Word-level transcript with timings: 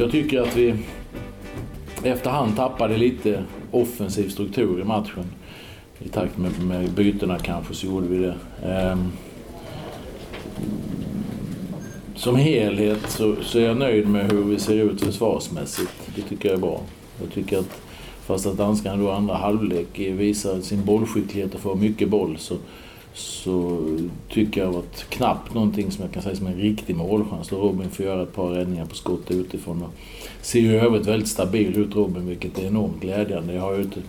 jag 0.00 0.10
tycker 0.10 0.40
att 0.40 0.56
vi 0.56 0.74
efterhand 2.02 2.56
tappade 2.56 2.96
lite 2.96 3.44
offensiv 3.70 4.28
struktur 4.28 4.80
i 4.80 4.84
matchen. 4.84 5.24
I 5.98 6.08
takt 6.08 6.38
med, 6.38 6.64
med 6.64 6.90
bytena 6.90 7.38
kanske 7.38 7.74
så 7.74 7.86
gjorde 7.86 8.06
vi 8.06 8.18
det. 8.18 8.34
Ehm. 8.64 9.12
som 12.14 12.36
helhet 12.36 13.10
så, 13.10 13.36
så, 13.42 13.58
är 13.58 13.62
jag 13.62 13.76
nöjd 13.76 14.08
med 14.08 14.32
hur 14.32 14.42
vi 14.42 14.58
ser 14.58 14.74
ut 14.74 15.00
försvarsmässigt. 15.00 15.92
Det 16.16 16.22
tycker 16.22 16.48
jag 16.48 16.56
är 16.56 16.60
bra. 16.60 16.80
Jag 17.20 17.32
tycker 17.32 17.58
att 17.58 17.80
fast 18.26 18.46
att 18.46 18.56
danskarna 18.56 19.02
då 19.02 19.10
andra 19.10 19.34
halvlek 19.34 19.98
visar 19.98 20.60
sin 20.60 20.84
bollskicklighet 20.84 21.54
och 21.54 21.60
får 21.60 21.74
mycket 21.74 22.08
boll 22.08 22.38
så, 22.38 22.56
så 23.14 23.80
tycker 24.28 24.60
jag 24.60 24.74
att 24.74 25.06
knappt 25.08 25.54
någonting 25.54 25.90
som 25.90 26.04
jag 26.04 26.12
kan 26.12 26.22
säga 26.22 26.36
som 26.36 26.46
en 26.46 26.56
riktig 26.56 26.96
målchans. 26.96 27.48
Då 27.48 27.56
Robin 27.56 27.90
får 27.90 28.06
göra 28.06 28.22
ett 28.22 28.34
par 28.34 28.50
räddningar 28.50 28.86
på 28.86 28.94
skott 28.94 29.30
utifrån. 29.30 29.82
Och 29.82 29.90
ser 30.42 30.60
ju 30.60 30.72
i 30.72 30.78
övrigt 30.78 31.06
väldigt 31.06 31.28
stabil 31.28 31.78
ut 31.78 31.94
Robin, 31.94 32.26
vilket 32.26 32.58
är 32.58 32.66
enormt 32.66 33.00
glädjande. 33.00 33.54
Jag 33.54 33.62
har 33.62 33.74
ju 33.74 33.82
inte, 33.82 34.00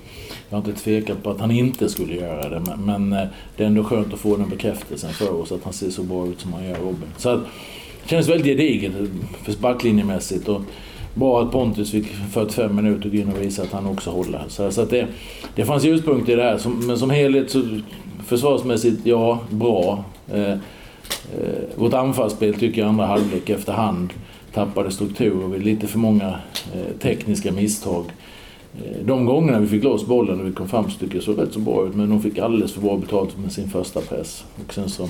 jag 0.49 0.57
har 0.57 0.67
inte 0.67 0.81
tvekat 0.81 1.23
på 1.23 1.29
att 1.29 1.39
han 1.39 1.51
inte 1.51 1.89
skulle 1.89 2.15
göra 2.15 2.49
det, 2.49 2.61
men, 2.67 2.85
men 2.85 3.13
eh, 3.23 3.27
det 3.57 3.63
är 3.63 3.67
ändå 3.67 3.83
skönt 3.83 4.13
att 4.13 4.19
få 4.19 4.37
den 4.37 4.49
bekräftelsen 4.49 5.13
för 5.13 5.41
oss 5.41 5.51
att 5.51 5.63
han 5.63 5.73
ser 5.73 5.89
så 5.89 6.03
bra 6.03 6.27
ut 6.27 6.41
som 6.41 6.53
han 6.53 6.63
gör, 6.63 6.75
Robin. 6.75 7.09
Så 7.17 7.29
att, 7.29 7.41
det 8.03 8.09
känns 8.09 8.29
väldigt 8.29 8.47
gediget 8.47 8.93
eh, 8.99 9.05
för 9.43 9.61
backlinjemässigt. 9.61 10.47
Och 10.47 10.61
bra 11.13 11.41
att 11.41 11.51
Pontus 11.51 11.91
fick 11.91 12.07
45 12.07 12.75
minuter 12.75 13.09
gå 13.09 13.15
in 13.17 13.31
och 13.31 13.41
visa 13.41 13.63
att 13.63 13.71
han 13.71 13.85
också 13.85 14.09
håller. 14.09 14.43
Så, 14.47 14.71
så 14.71 14.81
att 14.81 14.89
det, 14.89 15.07
det 15.55 15.65
fanns 15.65 15.83
ljuspunkter 15.83 16.33
i 16.33 16.35
det 16.35 16.43
här, 16.43 16.59
men 16.87 16.97
som 16.97 17.09
helhet 17.09 17.49
så 17.51 17.63
försvarsmässigt, 18.31 19.05
ja, 19.05 19.39
bra. 19.49 20.03
Eh, 20.33 20.51
eh, 20.51 20.57
vårt 21.75 21.93
anfallsspel 21.93 22.53
tycker 22.53 22.81
jag 22.81 22.89
andra 22.89 23.05
halvlek 23.05 23.49
efterhand 23.49 24.13
tappade 24.53 24.91
struktur 24.91 25.43
och 25.43 25.59
lite 25.59 25.87
för 25.87 25.99
många 25.99 26.27
eh, 26.73 26.97
tekniska 26.99 27.51
misstag. 27.51 28.05
Eh, 28.77 29.05
de 29.05 29.25
gångerna 29.25 29.59
vi 29.59 29.67
fick 29.67 29.83
loss 29.83 30.05
bollen 30.05 30.39
och 30.39 30.47
vi 30.47 30.51
kom 30.51 30.69
fram 30.69 30.89
så 30.89 30.99
tycker 30.99 31.15
jag 31.15 31.23
såg 31.23 31.39
rätt 31.39 31.53
så 31.53 31.59
bra 31.59 31.85
ut 31.85 31.95
men 31.95 32.09
de 32.09 32.21
fick 32.21 32.37
alldeles 32.37 32.73
för 32.73 32.81
bra 32.81 32.97
betalt 32.97 33.37
med 33.37 33.51
sin 33.51 33.69
första 33.69 34.01
press. 34.01 34.43
Och 34.65 34.73
sen 34.73 34.89
så, 34.89 35.09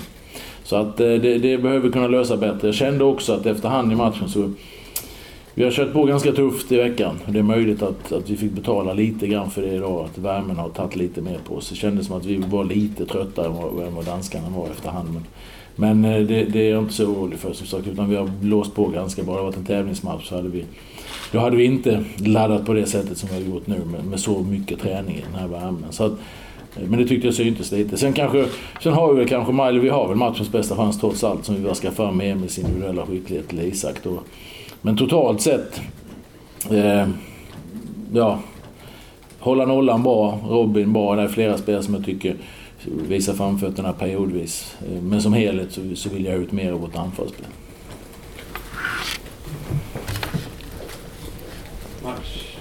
så 0.63 0.75
att 0.75 0.99
eh, 0.99 1.07
det, 1.07 1.37
det 1.37 1.57
behöver 1.57 1.79
vi 1.79 1.91
kunna 1.91 2.07
lösa 2.07 2.37
bättre. 2.37 2.67
Jag 2.67 2.75
kände 2.75 3.03
också 3.03 3.33
att 3.33 3.45
efterhand 3.45 3.91
i 3.91 3.95
matchen 3.95 4.29
så 4.29 4.51
vi 5.55 5.63
har 5.63 5.71
kört 5.71 5.93
på 5.93 6.05
ganska 6.05 6.31
tufft 6.31 6.71
i 6.71 6.77
veckan. 6.77 7.19
Det 7.27 7.39
är 7.39 7.43
möjligt 7.43 7.81
att, 7.81 8.11
att 8.11 8.29
vi 8.29 8.37
fick 8.37 8.51
betala 8.51 8.93
lite 8.93 9.27
grann 9.27 9.51
för 9.51 9.61
det 9.61 9.73
idag. 9.73 10.05
Att 10.05 10.17
värmen 10.17 10.55
har 10.55 10.69
tagit 10.69 10.95
lite 10.95 11.21
mer 11.21 11.39
på 11.47 11.55
oss. 11.55 11.69
Det 11.69 11.75
kändes 11.75 12.07
som 12.07 12.17
att 12.17 12.25
vi 12.25 12.37
var 12.37 12.63
lite 12.63 13.05
tröttare 13.05 13.45
än 13.45 13.53
vad, 13.53 13.87
än 13.87 13.95
vad 13.95 14.05
danskarna 14.05 14.49
var 14.49 14.67
efterhand. 14.67 15.09
Men, 15.13 15.23
men 15.75 16.13
eh, 16.13 16.27
det, 16.27 16.43
det, 16.43 16.59
är 16.59 16.71
jag 16.71 16.83
inte 16.83 16.93
så 16.93 17.05
orolig 17.05 17.39
för 17.39 17.53
som 17.53 17.67
sagt. 17.67 17.87
Utan 17.87 18.09
vi 18.09 18.15
har 18.15 18.31
blåst 18.41 18.75
på 18.75 18.87
ganska 18.87 19.23
bra. 19.23 19.35
Det 19.35 19.43
varit 19.43 19.57
en 19.57 19.65
tävlingsmatch 19.65 20.29
så 20.29 20.35
hade 20.35 20.49
vi 20.49 20.65
då 21.31 21.39
hade 21.39 21.55
vi 21.55 21.63
inte 21.63 22.03
laddat 22.17 22.65
på 22.65 22.73
det 22.73 22.85
sättet 22.85 23.17
som 23.17 23.29
vi 23.29 23.35
har 23.35 23.41
gjort 23.41 23.67
nu 23.67 23.81
med, 23.91 24.05
med 24.05 24.19
så 24.19 24.39
mycket 24.39 24.79
träning 24.79 25.15
i 25.15 25.23
den 25.31 25.39
här 25.39 25.47
värmen. 25.47 25.85
Så 25.89 26.03
att, 26.03 26.11
eh, 26.75 26.87
men 26.87 26.99
det 26.99 27.07
tyckte 27.07 27.27
jag 27.27 27.35
syntes 27.35 27.71
lite. 27.71 27.97
Sen, 27.97 28.13
kanske, 28.13 28.45
sen 28.83 28.93
har 28.93 29.13
vi 29.13 29.19
väl 29.19 29.29
kanske, 29.29 29.63
eller 29.63 29.79
vi 29.79 29.89
har 29.89 30.07
väl 30.07 30.17
matchens 30.17 30.51
bästa 30.51 30.75
chans 30.75 30.99
trots 30.99 31.23
allt 31.23 31.45
som 31.45 31.55
vi 31.55 31.61
vaskar 31.61 31.91
fram 31.91 32.17
med 32.17 32.31
Emils 32.31 32.59
individuella 32.59 33.05
skicklighet 33.05 33.47
till 33.49 33.59
Isak. 33.59 33.95
Då. 34.03 34.19
Men 34.81 34.97
totalt 34.97 35.41
sett, 35.41 35.81
eh, 36.71 37.07
ja, 38.13 38.39
hålla 39.39 39.65
nollan 39.65 40.03
bra, 40.03 40.39
Robin 40.47 40.93
bra. 40.93 41.15
Det 41.15 41.21
är 41.21 41.27
flera 41.27 41.57
spelare 41.57 41.83
som 41.83 41.93
jag 41.93 42.05
tycker 42.05 42.35
visar 42.85 43.33
framfötterna 43.33 43.93
periodvis. 43.93 44.75
Eh, 44.81 45.01
men 45.01 45.21
som 45.21 45.33
helhet 45.33 45.71
så, 45.71 45.95
så 45.95 46.09
vill 46.09 46.25
jag 46.25 46.35
ut 46.35 46.51
mer 46.51 46.71
av 46.71 46.79
vårt 46.79 46.95
anfallsspel. 46.95 47.45
Match. 52.03 52.57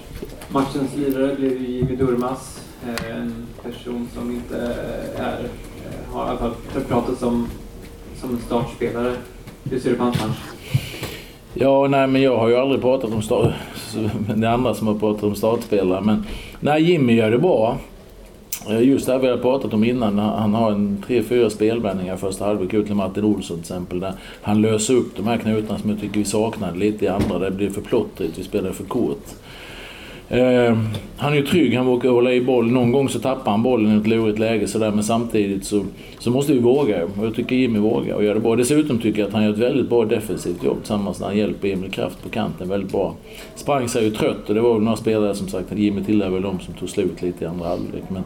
Matchens 0.48 0.96
lirare 0.96 1.34
blev 1.34 1.62
Jimmy 1.62 1.96
Durmas. 1.96 2.60
Eh, 2.86 3.16
en 3.16 3.46
person 3.62 4.08
som 4.14 4.30
inte 4.30 4.56
eh, 4.56 5.24
är, 5.24 5.48
har 6.12 6.26
i 6.26 6.28
alla 6.28 6.38
fall 6.38 6.54
pratats 6.88 7.22
om 7.22 7.48
som 8.20 8.30
en 8.30 8.40
startspelare. 8.40 9.14
Hur 9.64 9.80
ser 9.80 9.90
du 9.90 9.96
på 9.96 10.02
hans 10.02 10.20
match? 10.20 10.49
Ja, 11.62 11.88
nej 11.88 12.06
men 12.06 12.22
jag 12.22 12.36
har 12.36 12.48
ju 12.48 12.56
aldrig 12.56 12.80
pratat 12.80 13.12
om 13.12 13.22
start... 13.22 13.52
Det 14.36 14.46
är 14.46 14.50
andra 14.50 14.74
som 14.74 14.86
har 14.86 14.94
pratat 14.94 15.22
om 15.22 15.34
startspelare. 15.34 16.00
Men 16.00 16.24
nej, 16.60 16.82
Jimmy 16.82 17.14
gör 17.14 17.30
det 17.30 17.38
bra. 17.38 17.78
Eh, 18.68 18.82
just 18.82 19.06
det 19.06 19.12
här 19.12 19.18
vi 19.18 19.28
har 19.28 19.36
pratat 19.36 19.74
om 19.74 19.84
innan. 19.84 20.18
Han 20.18 20.54
har 20.54 20.72
en 20.72 21.02
tre, 21.06 21.22
fyra 21.22 21.50
spelvändningar 21.50 22.16
första 22.16 22.44
halvlek 22.44 22.74
ut 22.74 22.86
till 22.86 22.94
Martin 22.94 23.24
Olsson 23.24 23.56
till 23.56 23.60
exempel. 23.60 24.00
Där 24.00 24.12
han 24.42 24.60
löser 24.60 24.94
upp 24.94 25.16
de 25.16 25.26
här 25.26 25.36
knutarna 25.36 25.78
som 25.78 25.90
jag 25.90 26.00
tycker 26.00 26.18
vi 26.18 26.24
saknade 26.24 26.78
lite 26.78 27.04
i 27.04 27.08
andra. 27.08 27.38
Det 27.38 27.50
blir 27.50 27.70
för 27.70 27.80
plottrigt, 27.80 28.38
vi 28.38 28.42
spelar 28.42 28.72
för 28.72 28.84
kort. 28.84 29.26
Eh, 30.30 30.78
han 31.16 31.32
är 31.32 31.36
ju 31.36 31.46
trygg, 31.46 31.76
han 31.76 31.86
vågar 31.86 32.10
hålla 32.10 32.32
i 32.32 32.40
boll. 32.40 32.70
Någon 32.70 32.92
gång 32.92 33.08
så 33.08 33.18
tappar 33.18 33.50
han 33.50 33.62
bollen 33.62 33.96
i 33.96 34.00
ett 34.00 34.06
lurigt 34.06 34.38
läge 34.38 34.68
sådär, 34.68 34.90
men 34.90 35.04
samtidigt 35.04 35.64
så, 35.64 35.84
så 36.18 36.30
måste 36.30 36.52
vi 36.52 36.58
våga. 36.58 37.04
Och 37.04 37.26
jag 37.26 37.34
tycker 37.34 37.56
Jimmy 37.56 37.78
vågar 37.78 38.14
och 38.14 38.24
gör 38.24 38.34
det 38.34 38.40
bra. 38.40 38.56
Dessutom 38.56 38.98
tycker 38.98 39.20
jag 39.20 39.28
att 39.28 39.34
han 39.34 39.44
gör 39.44 39.52
ett 39.52 39.58
väldigt 39.58 39.88
bra 39.88 40.04
defensivt 40.04 40.64
jobb 40.64 40.78
tillsammans 40.78 41.20
när 41.20 41.26
han 41.26 41.36
hjälper 41.36 41.68
Emil 41.68 41.90
Kraft 41.90 42.22
på 42.22 42.28
kanten 42.28 42.68
väldigt 42.68 42.92
bra. 42.92 43.14
Sprang 43.54 43.88
sig 43.88 44.04
ju 44.04 44.10
trött 44.10 44.48
och 44.48 44.54
det 44.54 44.60
var 44.60 44.74
väl 44.74 44.82
några 44.82 44.96
spelare 44.96 45.34
som 45.34 45.48
sagt, 45.48 45.72
Jimmy 45.72 46.04
tillhör 46.04 46.30
väl 46.30 46.42
de 46.42 46.60
som 46.60 46.74
tog 46.74 46.88
slut 46.88 47.22
lite 47.22 47.44
i 47.44 47.46
andra 47.46 47.68
halvlek. 47.68 48.02
Men 48.08 48.22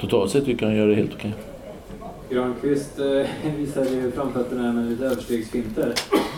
totalt 0.00 0.30
sett 0.30 0.44
tycker 0.44 0.62
jag 0.62 0.70
han 0.70 0.78
gör 0.78 0.88
det 0.88 0.94
helt 0.94 1.14
okej. 1.14 1.32
Granqvist 2.30 2.98
eh, 2.98 3.50
visade 3.58 3.90
ju 3.90 4.10
framfötterna 4.10 4.72
med 4.72 4.90
lite 4.90 5.04
överstegsfinter. 5.04 5.92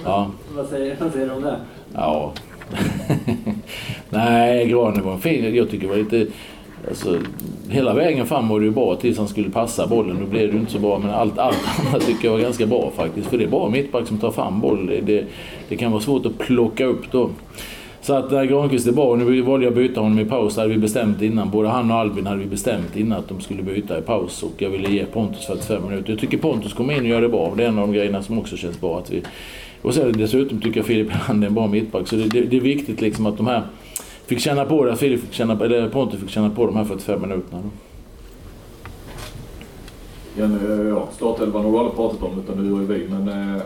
Ja. 0.05 0.31
vad, 0.57 0.67
säger, 0.67 0.97
vad 1.01 1.13
säger 1.13 1.27
du 1.27 1.33
om 1.33 1.43
det? 1.43 1.57
Ja, 1.95 2.33
Nej, 4.11 4.69
Granen 4.69 5.05
var 5.05 5.19
fin. 5.19 5.55
Jag 5.55 5.71
tycker 5.71 5.87
det 5.87 5.93
var 5.93 5.99
lite... 5.99 6.27
Alltså, 6.89 7.19
hela 7.69 7.95
vägen 7.95 8.27
fram 8.27 8.49
var 8.49 8.61
det 8.61 8.67
ju 8.67 8.73
bra 8.73 8.97
tills 8.97 9.19
han 9.19 9.29
skulle 9.29 9.51
passa 9.51 9.87
bollen. 9.87 10.17
Nu 10.17 10.27
blev 10.27 10.47
det 10.47 10.53
ju 10.53 10.61
inte 10.61 10.73
så 10.73 10.79
bra, 10.79 10.99
men 10.99 11.11
allt, 11.11 11.39
allt 11.39 11.59
annat 11.89 12.07
tycker 12.07 12.25
jag 12.25 12.33
var 12.33 12.41
ganska 12.41 12.67
bra 12.67 12.93
faktiskt. 12.97 13.27
För 13.27 13.39
det 13.39 13.45
är 13.45 13.49
bara 13.49 13.71
mittback 13.71 14.07
som 14.07 14.19
tar 14.19 14.31
fram 14.31 14.61
boll. 14.61 14.87
Det, 14.87 15.01
det, 15.01 15.25
det 15.69 15.77
kan 15.77 15.93
vara 15.93 16.03
svårt 16.03 16.27
att 16.27 16.39
plocka 16.39 16.85
upp 16.85 17.13
då. 17.13 17.31
Så 18.03 18.15
att 18.15 18.31
när 18.31 18.45
Granqvist 18.45 18.87
är 18.87 18.93
bra. 18.93 19.17
Nu 19.17 19.41
valde 19.41 19.67
jag 19.67 19.71
att 19.71 19.77
byta 19.77 20.01
honom 20.01 20.19
i 20.19 20.25
paus. 20.25 20.55
Det 20.55 20.61
hade 20.61 20.73
vi 20.73 20.79
bestämt 20.79 21.23
innan. 21.23 21.51
Både 21.51 21.69
han 21.69 21.91
och 21.91 21.97
Albin 21.97 22.27
hade 22.27 22.41
vi 22.41 22.47
bestämt 22.47 22.97
innan 22.97 23.19
att 23.19 23.29
de 23.29 23.41
skulle 23.41 23.63
byta 23.63 23.99
i 23.99 24.03
paus. 24.03 24.43
Och 24.43 24.53
jag 24.59 24.71
ville 24.71 24.89
ge 24.89 25.05
Pontus 25.05 25.47
45 25.47 25.89
minuter. 25.89 26.11
Jag 26.11 26.19
tycker 26.19 26.39
Pontus 26.39 26.73
kommer 26.73 26.95
in 26.95 27.01
och 27.01 27.07
gör 27.07 27.21
det 27.21 27.29
bra. 27.29 27.53
Det 27.57 27.65
är 27.65 27.69
en 27.69 27.79
av 27.79 27.87
de 27.87 27.95
grejerna 27.95 28.23
som 28.23 28.39
också 28.39 28.57
känns 28.57 28.81
bra. 28.81 28.99
Att 28.99 29.11
vi, 29.11 29.23
och 29.83 29.95
sen 29.95 30.13
dessutom 30.13 30.61
tycker 30.61 30.81
jag 30.81 30.87
Filip 30.87 31.11
Hand 31.11 31.45
är 31.45 31.49
en 31.49 31.55
bra 31.55 31.67
mittback. 31.67 32.09
Så 32.09 32.17
det, 32.17 32.29
det, 32.29 32.41
det, 32.41 32.57
är 32.57 32.61
viktigt 32.61 33.01
liksom 33.01 33.27
att 33.27 33.37
de 33.37 33.47
här 33.47 33.63
fick 34.31 34.41
känna 34.41 34.65
på 34.65 34.85
det. 34.85 34.97
Filip 34.97 35.21
fick 35.21 35.33
känna, 35.33 35.65
eller 35.65 35.89
Pontus 35.89 36.21
fick 36.21 36.31
känna 36.31 36.51
på 36.51 36.67
de 36.67 36.77
här 36.77 36.85
45 36.85 37.21
minuterna. 37.21 37.63
Igen, 40.37 40.89
ja, 40.89 41.09
startelvan 41.17 41.65
har 41.65 41.73
du 41.73 41.79
aldrig 41.79 41.97
pratat 41.97 42.23
om 42.23 42.39
utan 42.39 42.65
nu 42.65 42.83
är 42.83 42.99
vi. 42.99 43.09
Men 43.09 43.29
eh, 43.29 43.63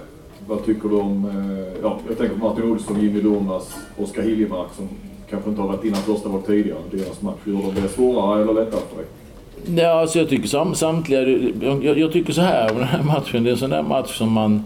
vad 0.48 0.64
tycker 0.64 0.88
du 0.88 0.94
om, 0.94 1.24
eh, 1.24 1.82
ja, 1.82 1.98
jag 2.08 2.19
tänker 2.19 2.36
på 2.36 2.47
Martin 2.47 2.70
Olsson, 2.70 3.00
Jimmy 3.00 3.20
Durmaz, 3.20 3.76
Oskar 3.98 4.22
Hiljemark 4.22 4.69
som 4.76 4.88
kanske 5.30 5.50
inte 5.50 5.62
har 5.62 5.69
varit 5.69 5.84
innan 5.84 6.00
första 6.00 6.28
var 6.28 6.41
tidigare. 6.41 6.78
Deras 6.91 7.22
match, 7.22 7.38
gjorde 7.44 7.80
det 7.80 7.88
svårare 7.88 8.42
eller 8.42 8.54
lättare 8.54 8.80
för 8.91 8.97
dig? 8.97 9.06
Ja, 9.84 10.00
alltså 10.00 10.19
jag 10.19 10.28
tycker 10.28 10.48
sam, 10.48 10.74
samtliga, 10.74 11.20
jag, 11.82 11.98
jag, 11.98 12.12
tycker 12.12 12.32
så 12.32 12.41
här 12.41 12.70
om 12.72 12.78
den 12.78 12.86
här 12.86 13.03
matchen. 13.03 13.44
Det 13.44 13.50
är 13.50 13.53
en 13.53 13.58
sån 13.58 13.70
där 13.70 13.82
match 13.82 14.19
som 14.19 14.32
man 14.32 14.62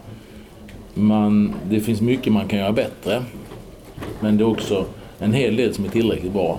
man, 0.94 1.54
det 1.70 1.80
finns 1.80 2.00
mycket 2.00 2.32
man 2.32 2.48
kan 2.48 2.58
göra 2.58 2.72
bättre. 2.72 3.22
Men 4.20 4.36
det 4.36 4.44
är 4.44 4.48
också 4.48 4.84
en 5.18 5.32
hel 5.32 5.56
del 5.56 5.74
som 5.74 5.84
är 5.84 5.88
tillräckligt 5.88 6.32
bra. 6.32 6.58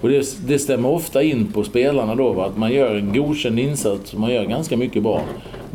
Och 0.00 0.08
det, 0.08 0.46
det 0.46 0.58
stämmer 0.58 0.88
ofta 0.88 1.22
in 1.22 1.52
på 1.52 1.64
spelarna 1.64 2.14
då, 2.14 2.42
att 2.42 2.56
man 2.58 2.72
gör 2.72 2.94
en 2.94 3.12
godkänd 3.12 3.58
insats, 3.58 4.14
man 4.14 4.30
gör 4.30 4.44
ganska 4.44 4.76
mycket 4.76 5.02
bra. 5.02 5.22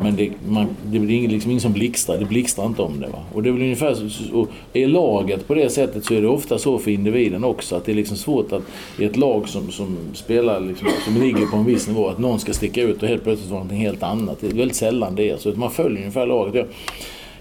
Men 0.00 0.16
det, 0.16 0.30
man, 0.48 0.66
det 0.86 0.98
blir 0.98 1.28
liksom 1.28 1.50
ingen 1.50 1.60
som 1.60 1.72
blixtrar, 1.72 2.18
det 2.18 2.24
blixtrar 2.24 2.66
inte 2.66 2.82
om 2.82 3.00
det. 3.00 3.06
Va? 3.06 3.18
Och 3.34 3.42
det 3.42 3.48
är 3.48 3.52
ungefär 3.52 3.94
så, 3.94 4.36
och 4.38 4.48
är 4.72 4.86
laget 4.86 5.46
på 5.46 5.54
det 5.54 5.70
sättet 5.70 6.04
så 6.04 6.14
är 6.14 6.20
det 6.20 6.28
ofta 6.28 6.58
så 6.58 6.78
för 6.78 6.90
individen 6.90 7.44
också. 7.44 7.76
Att 7.76 7.84
det 7.84 7.92
är 7.92 7.96
liksom 7.96 8.16
svårt 8.16 8.52
att 8.52 8.62
i 8.98 9.04
ett 9.04 9.16
lag 9.16 9.48
som, 9.48 9.70
som 9.70 9.96
spelar, 10.14 10.60
liksom, 10.60 10.88
som 11.04 11.22
ligger 11.22 11.46
på 11.46 11.56
en 11.56 11.64
viss 11.64 11.88
nivå, 11.88 12.08
att 12.08 12.18
någon 12.18 12.40
ska 12.40 12.52
sticka 12.52 12.82
ut 12.82 13.02
och 13.02 13.08
helt 13.08 13.24
plötsligt 13.24 13.50
vara 13.50 13.60
någonting 13.60 13.80
helt 13.80 14.02
annat. 14.02 14.40
Det 14.40 14.46
är 14.46 14.54
väldigt 14.54 14.76
sällan 14.76 15.14
det 15.14 15.30
är 15.30 15.36
så. 15.36 15.52
Man 15.54 15.70
följer 15.70 15.98
ungefär 15.98 16.26
laget. 16.26 16.70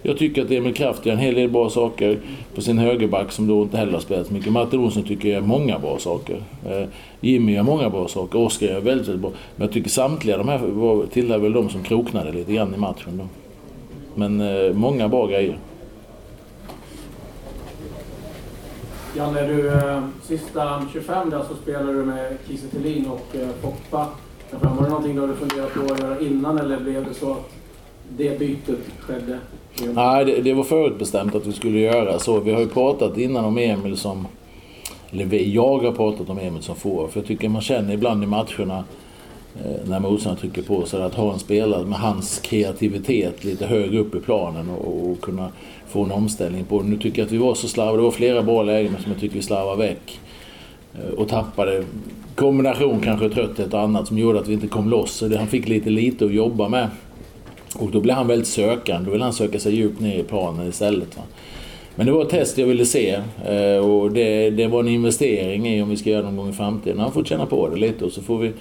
Jag 0.05 0.17
tycker 0.17 0.45
att 0.45 0.51
Emil 0.51 0.73
Kraft 0.73 1.05
gör 1.05 1.13
en 1.13 1.19
hel 1.19 1.35
del 1.35 1.50
bra 1.50 1.69
saker 1.69 2.19
på 2.55 2.61
sin 2.61 2.77
högerback 2.77 3.31
som 3.31 3.47
då 3.47 3.61
inte 3.61 3.77
heller 3.77 3.94
har 3.94 4.00
spelat 4.00 4.27
så 4.27 4.33
mycket. 4.33 4.51
Martin 4.51 4.79
Olsson 4.79 5.03
tycker 5.03 5.29
jag 5.29 5.35
gör 5.35 5.47
många 5.47 5.79
bra 5.79 6.00
saker. 6.00 6.44
Eh, 6.65 6.88
Jimmy 7.21 7.53
gör 7.53 7.63
många 7.63 7.89
bra 7.89 8.07
saker. 8.07 8.39
Oskar 8.39 8.67
gör 8.67 8.81
väldigt, 8.81 9.07
väldigt 9.07 9.21
bra. 9.21 9.31
Men 9.55 9.67
jag 9.67 9.73
tycker 9.73 9.89
samtliga 9.89 10.38
de 10.38 10.47
här 10.47 10.57
var, 10.57 11.05
tillhör 11.05 11.38
väl 11.38 11.53
de 11.53 11.69
som 11.69 11.83
kroknade 11.83 12.31
lite 12.31 12.53
grann 12.53 12.73
i 12.73 12.77
matchen. 12.77 13.17
Då. 13.17 13.27
Men 14.15 14.41
eh, 14.41 14.73
många 14.73 15.07
bra 15.07 15.27
grejer. 15.27 15.57
Janne, 19.17 19.47
du, 19.47 19.67
eh, 19.67 20.03
sista 20.23 20.85
25 20.94 21.29
där 21.29 21.41
så 21.50 21.55
spelade 21.55 21.94
du 21.94 22.05
med 22.05 22.38
Kiese 22.47 22.67
Thelin 22.67 23.05
och 23.05 23.35
eh, 23.35 23.50
Poppa. 23.61 24.07
Var 24.51 24.83
det 24.83 24.89
någonting 24.89 25.15
du 25.15 25.21
hade 25.21 25.35
funderat 25.35 25.73
på 25.73 25.94
att 25.94 26.00
göra 26.00 26.19
innan 26.19 26.57
eller 26.57 26.79
blev 26.79 27.05
det 27.05 27.13
så 27.13 27.31
att 27.31 27.62
det 28.09 28.39
bytet 28.39 28.79
skedde? 29.00 29.39
Nej, 29.94 30.25
det, 30.25 30.41
det 30.41 30.53
var 30.53 30.63
förutbestämt 30.63 31.35
att 31.35 31.47
vi 31.47 31.51
skulle 31.51 31.79
göra 31.79 32.19
så. 32.19 32.39
Vi 32.39 32.51
har 32.51 32.59
ju 32.59 32.67
pratat 32.67 33.17
innan 33.17 33.45
om 33.45 33.57
Emil 33.57 33.97
som... 33.97 34.27
Eller 35.11 35.25
vi, 35.25 35.53
jag 35.53 35.79
har 35.79 35.91
pratat 35.91 36.29
om 36.29 36.39
Emil 36.39 36.61
som 36.61 36.75
får. 36.75 37.07
För 37.07 37.19
jag 37.19 37.27
tycker 37.27 37.50
man 37.50 37.61
känner 37.61 37.94
ibland 37.94 38.23
i 38.23 38.27
matcherna 38.27 38.83
eh, 39.63 39.89
när 39.89 40.00
motståndaren 40.00 40.41
trycker 40.41 40.61
på 40.61 40.85
sig 40.85 41.03
att 41.03 41.15
ha 41.15 41.33
en 41.33 41.39
spelare 41.39 41.85
med 41.85 42.00
hans 42.00 42.39
kreativitet 42.39 43.44
lite 43.44 43.65
högre 43.65 44.00
upp 44.00 44.15
i 44.15 44.19
planen 44.19 44.69
och, 44.69 45.09
och 45.09 45.21
kunna 45.21 45.50
få 45.88 46.03
en 46.03 46.11
omställning 46.11 46.65
på. 46.65 46.81
Nu 46.81 46.97
tycker 46.97 47.19
jag 47.19 47.25
att 47.25 47.31
vi 47.31 47.38
var 47.38 47.55
så 47.55 47.67
slarviga. 47.67 47.97
Det 47.97 48.03
var 48.03 48.11
flera 48.11 48.44
bra 48.44 48.63
lägen 48.63 48.95
som 49.03 49.11
jag 49.11 49.21
tycker 49.21 49.35
vi 49.35 49.41
slarvade 49.41 49.77
väck. 49.77 50.19
Eh, 50.94 51.13
och 51.13 51.27
tappade 51.27 51.83
kombination 52.35 53.00
kanske 53.00 53.29
trötthet 53.29 53.73
och 53.73 53.79
annat 53.79 54.07
som 54.07 54.17
gjorde 54.17 54.39
att 54.39 54.47
vi 54.47 54.53
inte 54.53 54.67
kom 54.67 54.89
loss. 54.89 55.11
Så 55.11 55.38
han 55.38 55.47
fick 55.47 55.67
lite 55.67 55.89
lite 55.89 56.25
att 56.25 56.33
jobba 56.33 56.69
med. 56.69 56.88
Och 57.75 57.92
då 57.92 58.00
blev 58.00 58.16
han 58.16 58.28
väldigt 58.28 58.48
sökande. 58.48 59.06
Då 59.06 59.12
ville 59.12 59.24
han 59.24 59.34
söka 59.34 59.60
sig 59.60 59.75
djupt 59.75 60.00
ner 60.00 60.20
i 60.20 60.24
planen 60.24 60.70
istället. 60.70 61.18
Va? 61.18 61.24
Men 61.96 62.06
det 62.06 62.12
var 62.12 62.22
ett 62.22 62.30
test 62.30 62.58
jag 62.58 62.68
ville 62.68 62.86
se 62.86 63.20
eh, 63.46 63.78
och 63.78 64.12
det, 64.12 64.50
det 64.50 64.68
var 64.68 64.80
en 64.80 64.88
investering 64.88 65.68
i 65.68 65.81
om 65.81 65.90
vi 65.90 65.98
ska 65.98 66.10
göra 66.10 66.22
det 66.22 66.28
någon 66.28 66.38
gång 66.38 66.50
i 66.50 66.54
framtiden. 66.54 67.00
Han 67.00 67.12
får 67.12 67.24
känna 67.24 67.46
på 67.46 67.70
det 67.70 67.75
lite 67.75 68.06
och 68.06 68.12
så 68.12 68.22
får 68.22 68.38
vi 68.38 68.52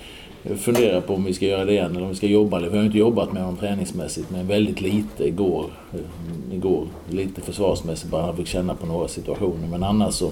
fundera 0.56 1.00
på 1.00 1.14
om 1.14 1.24
vi 1.24 1.34
ska 1.34 1.46
göra 1.46 1.64
det 1.64 1.72
igen 1.72 1.90
eller 1.90 2.02
om 2.02 2.08
vi 2.08 2.14
ska 2.14 2.26
jobba. 2.26 2.60
Vi 2.60 2.76
har 2.76 2.84
inte 2.84 2.98
jobbat 2.98 3.32
med 3.32 3.42
honom 3.42 3.56
träningsmässigt 3.56 4.30
men 4.30 4.46
väldigt 4.46 4.80
lite 4.80 5.24
igår. 5.28 5.64
Eh, 5.94 6.56
igår 6.56 6.86
lite 7.10 7.40
försvarsmässigt 7.40 8.10
bara. 8.10 8.22
Han 8.22 8.36
fick 8.36 8.46
känna 8.46 8.74
på 8.74 8.86
några 8.86 9.08
situationer 9.08 9.68
men 9.70 9.82
annars 9.82 10.14
så 10.14 10.30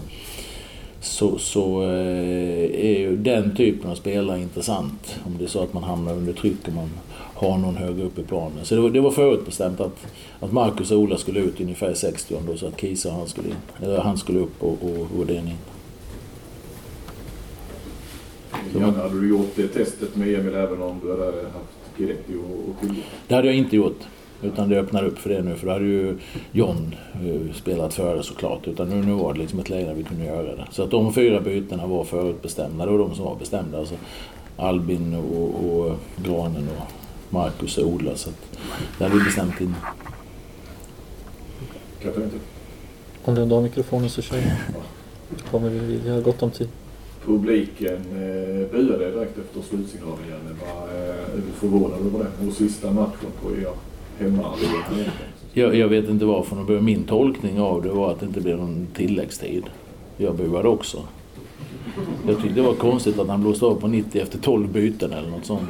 så, 1.01 1.39
så 1.39 1.83
eh, 1.83 2.85
är 2.85 2.99
ju 2.99 3.17
den 3.17 3.57
typen 3.57 3.91
av 3.91 3.95
spelare 3.95 4.41
intressant. 4.41 5.21
Om 5.27 5.39
det 5.39 5.45
är 5.45 5.49
så 5.49 5.63
att 5.63 5.73
man 5.73 5.83
hamnar 5.83 6.13
under 6.13 6.33
tryck 6.33 6.69
och 6.69 6.73
man 6.73 6.91
har 7.35 7.59
någon 7.59 7.77
högre 7.77 8.05
upp 8.05 8.19
i 8.19 8.23
planen. 8.23 8.65
Så 8.65 8.75
det 8.75 8.81
var, 8.81 8.91
det 8.91 9.01
var 9.01 9.11
förutbestämt 9.11 9.81
att, 9.81 10.07
att 10.41 10.53
Marcus 10.53 10.91
och 10.91 10.99
Ola 10.99 11.17
skulle 11.17 11.41
ut 11.41 11.61
ungefär 11.61 11.95
60 11.95 12.37
då, 12.47 12.57
så 12.57 12.67
att 12.67 12.81
Kisa 12.81 13.11
han 13.11 13.27
skulle, 13.29 13.49
eller 13.83 13.99
han 13.99 14.19
skulle 14.19 14.39
upp 14.39 14.63
och, 14.63 14.79
och 14.83 15.19
Odén 15.19 15.49
in. 15.49 15.57
Janne, 18.75 18.99
hade 18.99 19.21
du 19.21 19.29
gjort 19.29 19.53
det 19.57 19.69
testet 19.69 20.17
med 20.17 20.29
Emil 20.29 20.55
även 20.55 20.83
om 20.83 21.01
du 21.03 21.11
hade 21.11 21.25
haft 21.25 21.97
Guidetti 21.97 22.35
och, 22.35 22.69
och 22.69 22.95
Det 23.29 23.35
hade 23.35 23.47
jag 23.47 23.57
inte 23.57 23.77
gjort. 23.77 24.01
Utan 24.43 24.69
det 24.69 24.81
öppnar 24.81 25.05
upp 25.05 25.19
för 25.19 25.31
det 25.31 25.43
nu 25.43 25.55
för 25.55 25.67
då 25.67 25.73
hade 25.73 25.85
ju 25.85 26.19
John 26.53 26.95
eh, 27.15 27.55
spelat 27.55 27.95
före 27.95 28.23
såklart. 28.23 28.69
Utan 28.69 28.89
nu, 28.89 29.03
nu 29.07 29.13
var 29.13 29.33
det 29.33 29.39
liksom 29.39 29.59
ett 29.59 29.71
läge 29.71 29.87
där 29.87 29.95
vi 29.95 30.03
kunde 30.03 30.25
göra 30.25 30.57
det. 30.57 30.67
Så 30.71 30.83
att 30.83 30.91
de 30.91 31.13
fyra 31.13 31.41
bytena 31.41 31.87
var 31.87 32.05
förutbestämda. 32.05 32.85
Det 32.85 32.91
var 32.93 32.99
de 32.99 33.15
som 33.15 33.25
var 33.25 33.37
bestämda. 33.37 33.79
Alltså 33.79 33.95
Albin 34.57 35.15
och, 35.15 35.65
och 35.65 35.97
Granen 36.25 36.69
och 36.69 36.93
Marcus 37.33 37.79
och 37.79 37.89
Ola. 37.89 38.17
Så 38.17 38.29
att 38.31 38.59
det 38.99 39.05
hade 39.05 39.19
vi 39.19 39.25
bestämt 39.25 39.61
innan. 39.61 39.75
Om 43.25 43.35
du 43.35 43.55
har 43.55 43.63
mikrofonen 43.63 44.11
så 44.11 44.23
kör 44.23 44.37
vi. 44.37 44.45
Kommer 45.51 45.69
vi, 45.69 45.97
vi 46.05 46.11
har 46.11 46.21
gott 46.21 46.43
om 46.43 46.51
tid. 46.51 46.69
Publiken 47.25 47.97
eh, 47.97 48.73
buade 48.73 49.11
direkt 49.11 49.39
efter 49.39 49.63
slutsignalen 49.69 50.25
igen. 50.25 50.57
Var, 50.61 50.83
eh, 50.83 51.43
förvånad 51.55 52.01
över 52.07 52.19
det? 52.19 52.31
Vår 52.41 52.53
sista 52.53 52.91
matchen 52.91 53.31
på 53.43 53.51
er 53.51 53.90
jag, 55.53 55.75
jag 55.75 55.89
vet 55.89 56.09
inte 56.09 56.25
varför 56.25 56.57
började. 56.57 56.85
Min 56.85 57.05
tolkning 57.05 57.61
av 57.61 57.83
det 57.83 57.89
var 57.89 58.11
att 58.11 58.21
det 58.21 58.27
inte 58.27 58.41
blev 58.41 58.59
någon 58.59 58.87
tilläggstid. 58.95 59.65
Jag 60.17 60.37
buade 60.37 60.69
också. 60.69 60.99
Jag 62.27 62.37
tyckte 62.37 62.55
det 62.55 62.63
var 62.63 62.75
konstigt 62.75 63.19
att 63.19 63.29
han 63.29 63.41
blåste 63.41 63.65
av 63.65 63.75
på 63.75 63.89
90 63.89 64.23
efter 64.23 64.39
12 64.39 64.69
byten 64.69 65.13
eller 65.13 65.31
något 65.31 65.45
sånt. 65.45 65.69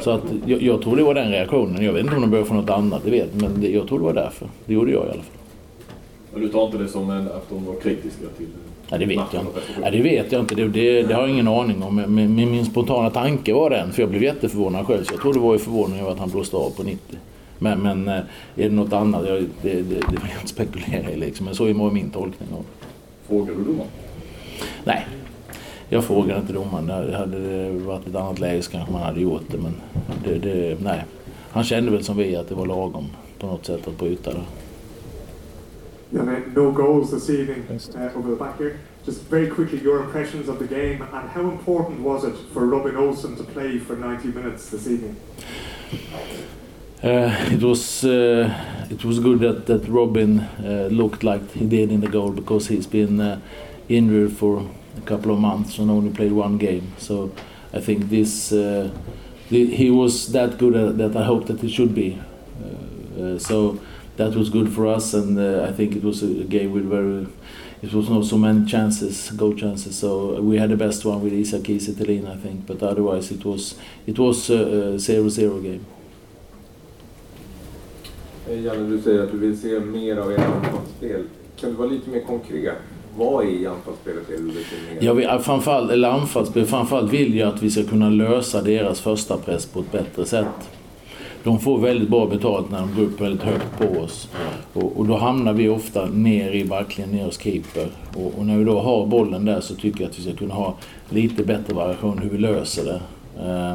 Så 0.00 0.10
att 0.10 0.22
jag, 0.46 0.62
jag 0.62 0.82
tror 0.82 0.96
det 0.96 1.02
var 1.02 1.14
den 1.14 1.30
reaktionen. 1.30 1.84
Jag 1.84 1.92
vet 1.92 2.02
inte 2.02 2.14
om 2.14 2.20
de 2.20 2.30
började 2.30 2.48
få 2.48 2.54
något 2.54 2.70
annat, 2.70 3.02
det 3.04 3.10
vet 3.10 3.34
men 3.34 3.60
det, 3.60 3.68
jag 3.68 3.88
tror 3.88 3.98
det 3.98 4.04
var 4.04 4.14
därför. 4.14 4.48
Det 4.66 4.74
gjorde 4.74 4.90
jag 4.90 5.00
i 5.00 5.04
alla 5.04 5.12
fall. 5.12 5.22
Men 6.32 6.42
du 6.42 6.48
tar 6.48 6.66
inte 6.66 6.78
det 6.78 6.88
som 6.88 7.10
en, 7.10 7.26
att 7.26 7.50
de 7.50 7.64
var 7.64 7.74
kritiska 7.74 8.26
till 8.36 8.46
Nej, 8.90 9.00
det 9.00 9.06
vet 9.06 9.26
jag 9.32 9.42
inte. 9.42 9.60
Nej, 9.80 9.90
det 9.90 10.02
vet 10.02 10.32
jag 10.32 10.40
inte. 10.40 10.54
Det, 10.54 10.68
det, 10.68 11.02
det 11.02 11.14
har 11.14 11.20
jag 11.20 11.30
ingen 11.30 11.48
aning 11.48 11.82
om. 11.82 11.96
Men, 11.96 12.14
men, 12.14 12.34
min 12.34 12.64
spontana 12.64 13.10
tanke 13.10 13.52
var 13.52 13.70
den, 13.70 13.92
för 13.92 14.02
jag 14.02 14.10
blev 14.10 14.22
jätteförvånad 14.22 14.86
själv. 14.86 15.04
Så 15.04 15.14
jag 15.14 15.20
tror 15.20 15.34
det 15.34 15.40
var 15.40 15.52
ju 15.52 15.58
förvåning 15.58 16.00
över 16.00 16.10
att 16.10 16.18
han 16.18 16.30
blåste 16.30 16.56
av 16.56 16.70
på 16.70 16.82
90. 16.82 17.16
Men, 17.58 17.82
men 17.82 18.08
eh, 18.08 18.14
är 18.56 18.68
det 18.68 18.68
något 18.68 18.92
annat? 18.92 19.28
Jag, 19.28 19.44
det, 19.62 19.72
det, 19.74 19.82
det 19.82 19.92
vill 19.92 20.30
jag 20.30 20.40
inte 20.40 20.48
spekulera 20.48 21.10
i 21.10 21.16
liksom. 21.16 21.46
Men 21.46 21.54
så 21.54 21.72
var 21.72 21.90
min 21.90 22.10
tolkning 22.10 22.48
av 22.52 22.64
Frågar 23.26 23.54
du 23.54 23.64
domaren? 23.64 23.90
Nej, 24.84 25.06
jag 25.88 26.04
frågade 26.04 26.40
inte 26.40 26.52
domaren. 26.52 27.14
Hade 27.14 27.38
det 27.38 27.70
varit 27.70 28.06
ett 28.06 28.14
annat 28.14 28.38
läge 28.38 28.62
så 28.62 28.70
kanske 28.70 28.92
man 28.92 29.02
hade 29.02 29.20
gjort 29.20 29.44
det. 29.50 29.58
Men 29.58 29.74
det, 30.24 30.38
det, 30.38 30.80
nej. 30.82 31.04
Han 31.50 31.64
kände 31.64 31.90
väl 31.90 32.04
som 32.04 32.16
vi 32.16 32.36
att 32.36 32.48
det 32.48 32.54
var 32.54 32.66
lagom 32.66 33.06
på 33.38 33.46
något 33.46 33.66
sätt 33.66 33.88
att 33.88 33.98
bryta 33.98 34.30
det. 34.30 34.44
Yeah, 36.10 36.40
no 36.54 36.72
goals 36.72 37.10
this 37.10 37.28
evening 37.28 37.64
uh, 37.68 38.16
over 38.16 38.30
the 38.30 38.36
back 38.36 38.58
here. 38.58 38.78
Just 39.06 39.30
very 39.30 39.50
quickly, 39.50 39.78
your 39.78 40.02
impressions 40.04 40.48
of 40.48 40.58
the 40.58 40.66
game 40.66 41.02
and 41.02 41.28
how 41.28 41.50
important 41.50 42.00
was 42.00 42.24
it 42.24 42.34
for 42.52 42.66
Robin 42.66 42.96
Olsen 42.96 43.36
to 43.36 43.44
play 43.44 43.78
for 43.78 43.96
90 43.96 44.28
minutes 44.28 44.70
this 44.70 44.86
evening? 44.86 45.16
Uh, 47.02 47.32
it 47.52 47.62
was 47.62 48.04
uh, 48.04 48.52
it 48.90 49.04
was 49.04 49.20
good 49.20 49.38
that 49.38 49.66
that 49.66 49.88
Robin 49.88 50.40
uh, 50.40 50.88
looked 50.90 51.22
like 51.22 51.48
he 51.52 51.64
did 51.64 51.92
in 51.92 52.00
the 52.00 52.08
goal 52.08 52.32
because 52.32 52.66
he's 52.66 52.88
been 52.88 53.40
injured 53.88 54.32
for 54.32 54.68
a 54.96 55.00
couple 55.02 55.32
of 55.32 55.38
months 55.38 55.78
and 55.78 55.92
only 55.92 56.10
played 56.10 56.32
one 56.32 56.58
game. 56.58 56.92
So 56.98 57.30
I 57.72 57.78
think 57.78 58.10
this 58.10 58.48
the, 58.48 58.90
he 59.48 59.90
was 59.90 60.32
that 60.32 60.58
good 60.58 60.98
that 60.98 61.16
I 61.16 61.22
hope 61.22 61.46
that 61.46 61.60
he 61.60 61.68
should 61.68 61.94
be. 61.94 62.20
So 63.38 63.78
that 64.16 64.34
was 64.34 64.50
good 64.50 64.72
for 64.72 64.88
us, 64.88 65.14
and 65.14 65.38
I 65.38 65.70
think 65.72 65.94
it 65.94 66.02
was 66.02 66.24
a 66.24 66.44
game 66.44 66.72
with 66.72 66.86
very. 66.86 67.28
It 67.80 67.92
was 67.92 68.10
not 68.10 68.24
so 68.24 68.36
many 68.36 68.66
chances, 68.66 69.30
goal 69.30 69.54
chances. 69.54 69.96
So 69.96 70.42
we 70.42 70.58
had 70.58 70.70
the 70.70 70.76
best 70.76 71.04
one 71.04 71.22
with 71.22 71.32
Isak 71.32 71.62
Kiese 71.62 72.26
I 72.26 72.36
think. 72.36 72.66
But 72.66 72.82
otherwise, 72.82 73.30
it 73.30 73.44
was 73.44 73.76
it 74.04 74.18
was 74.18 74.50
a 74.50 74.98
0-0 74.98 75.62
game. 75.62 75.86
Eh, 78.50 78.64
Janne, 78.64 78.90
du 78.90 79.02
säger 79.02 79.22
att 79.22 79.32
du 79.32 79.38
vill 79.38 79.60
se 79.60 79.80
mer 79.80 80.16
av 80.16 80.32
ert 80.32 80.38
anfallsspel. 80.38 81.22
Kan 81.60 81.70
du 81.70 81.76
vara 81.76 81.88
lite 81.88 82.10
mer 82.10 82.20
konkret? 82.20 82.76
Vad 83.16 83.46
i 83.46 83.66
anfallsspelet 83.66 84.22
det 84.28 84.36
du 84.36 84.42
vill 84.42 84.54
se 84.54 84.94
mer? 84.94 85.06
Jag 85.06 85.14
vill, 85.14 85.26
eh, 85.26 85.38
framförallt, 85.38 85.90
eller 85.90 86.08
anfallsspel, 86.08 86.66
framförallt 86.66 87.12
vill 87.12 87.36
jag 87.36 87.48
att 87.48 87.62
vi 87.62 87.70
ska 87.70 87.84
kunna 87.84 88.10
lösa 88.10 88.62
deras 88.62 89.00
första 89.00 89.36
press 89.36 89.66
på 89.66 89.80
ett 89.80 89.92
bättre 89.92 90.24
sätt. 90.24 90.70
De 91.44 91.60
får 91.60 91.78
väldigt 91.78 92.08
bra 92.08 92.26
betalt 92.26 92.70
när 92.70 92.80
de 92.80 92.94
går 92.96 93.02
upp 93.02 93.20
väldigt 93.20 93.42
högt 93.42 93.78
på 93.78 94.00
oss. 94.00 94.28
Och, 94.72 94.98
och 94.98 95.06
då 95.06 95.16
hamnar 95.16 95.52
vi 95.52 95.68
ofta 95.68 96.06
ner 96.06 96.52
i 96.52 96.64
backlinjen, 96.64 97.16
ner 97.16 97.24
hos 97.24 97.40
keeper. 97.40 97.88
Och, 98.14 98.38
och, 98.38 98.46
när 98.46 98.58
vi 98.58 98.64
då 98.64 98.80
har 98.80 99.06
bollen 99.06 99.44
där 99.44 99.60
så 99.60 99.74
tycker 99.74 100.00
jag 100.00 100.10
att 100.10 100.18
vi 100.18 100.22
ska 100.22 100.32
kunna 100.32 100.54
ha 100.54 100.76
lite 101.08 101.44
bättre 101.44 101.74
variation 101.74 102.18
hur 102.18 102.30
vi 102.30 102.38
löser 102.38 102.84
det. 102.84 103.00
Eh, 103.44 103.74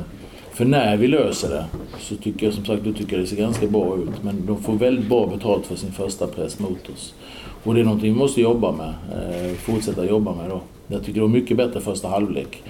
för 0.53 0.65
när 0.65 0.97
vi 0.97 1.07
löser 1.07 1.49
det 1.49 1.65
så 1.99 2.15
tycker 2.15 2.45
jag 2.45 2.53
som 2.55 2.65
sagt 2.65 2.83
då 2.83 2.93
tycker 2.93 3.15
jag 3.15 3.25
det 3.25 3.29
ser 3.29 3.35
ganska 3.35 3.67
bra 3.67 3.97
ut. 3.97 4.23
Men 4.23 4.45
de 4.45 4.63
får 4.63 4.73
väldigt 4.73 5.09
bra 5.09 5.27
betalt 5.27 5.65
för 5.65 5.75
sin 5.75 5.91
första 5.91 6.27
press 6.27 6.59
mot 6.59 6.89
oss. 6.89 7.13
Och 7.63 7.73
det 7.73 7.79
är 7.79 7.83
någonting 7.83 8.13
vi 8.13 8.19
måste 8.19 8.41
jobba 8.41 8.71
med. 8.71 8.87
Eh, 8.89 9.53
fortsätta 9.55 10.05
jobba 10.05 10.35
med 10.35 10.49
då. 10.49 10.61
Jag 10.87 11.01
tycker 11.01 11.13
det 11.13 11.21
var 11.21 11.27
mycket 11.27 11.57
bättre 11.57 11.81
första 11.81 12.07
halvlek. 12.07 12.63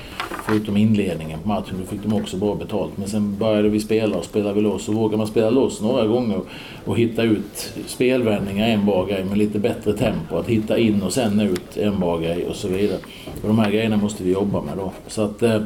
Förutom 0.45 0.77
inledningen 0.77 1.39
på 1.39 1.47
matchen, 1.47 1.75
då 1.79 1.85
fick 1.85 2.03
de 2.03 2.13
också 2.13 2.37
bra 2.37 2.55
betalt. 2.55 2.97
Men 2.97 3.07
sen 3.07 3.37
började 3.37 3.69
vi 3.69 3.79
spela 3.79 4.17
och 4.17 4.25
spelade 4.25 4.53
vi 4.53 4.61
loss. 4.61 4.89
Och 4.89 4.95
vågar 4.95 5.17
man 5.17 5.27
spela 5.27 5.49
loss 5.49 5.81
några 5.81 6.07
gånger 6.07 6.39
och 6.85 6.97
hitta 6.97 7.23
ut 7.23 7.73
spelvändningar 7.87 8.67
en 8.67 8.85
bra 8.85 9.05
grej 9.05 9.25
med 9.25 9.37
lite 9.37 9.59
bättre 9.59 9.93
tempo. 9.93 10.37
Att 10.37 10.47
hitta 10.47 10.77
in 10.77 11.03
och 11.03 11.13
sen 11.13 11.39
ut 11.39 11.77
en 11.77 11.99
bra 11.99 12.17
grej 12.17 12.45
och 12.47 12.55
så 12.55 12.67
vidare. 12.67 12.99
Och 13.41 13.47
de 13.47 13.59
här 13.59 13.71
grejerna 13.71 13.97
måste 13.97 14.23
vi 14.23 14.31
jobba 14.31 14.61
med 14.61 14.77
då. 14.77 14.91
Så 15.07 15.21
att 15.21 15.43
eh, 15.43 15.61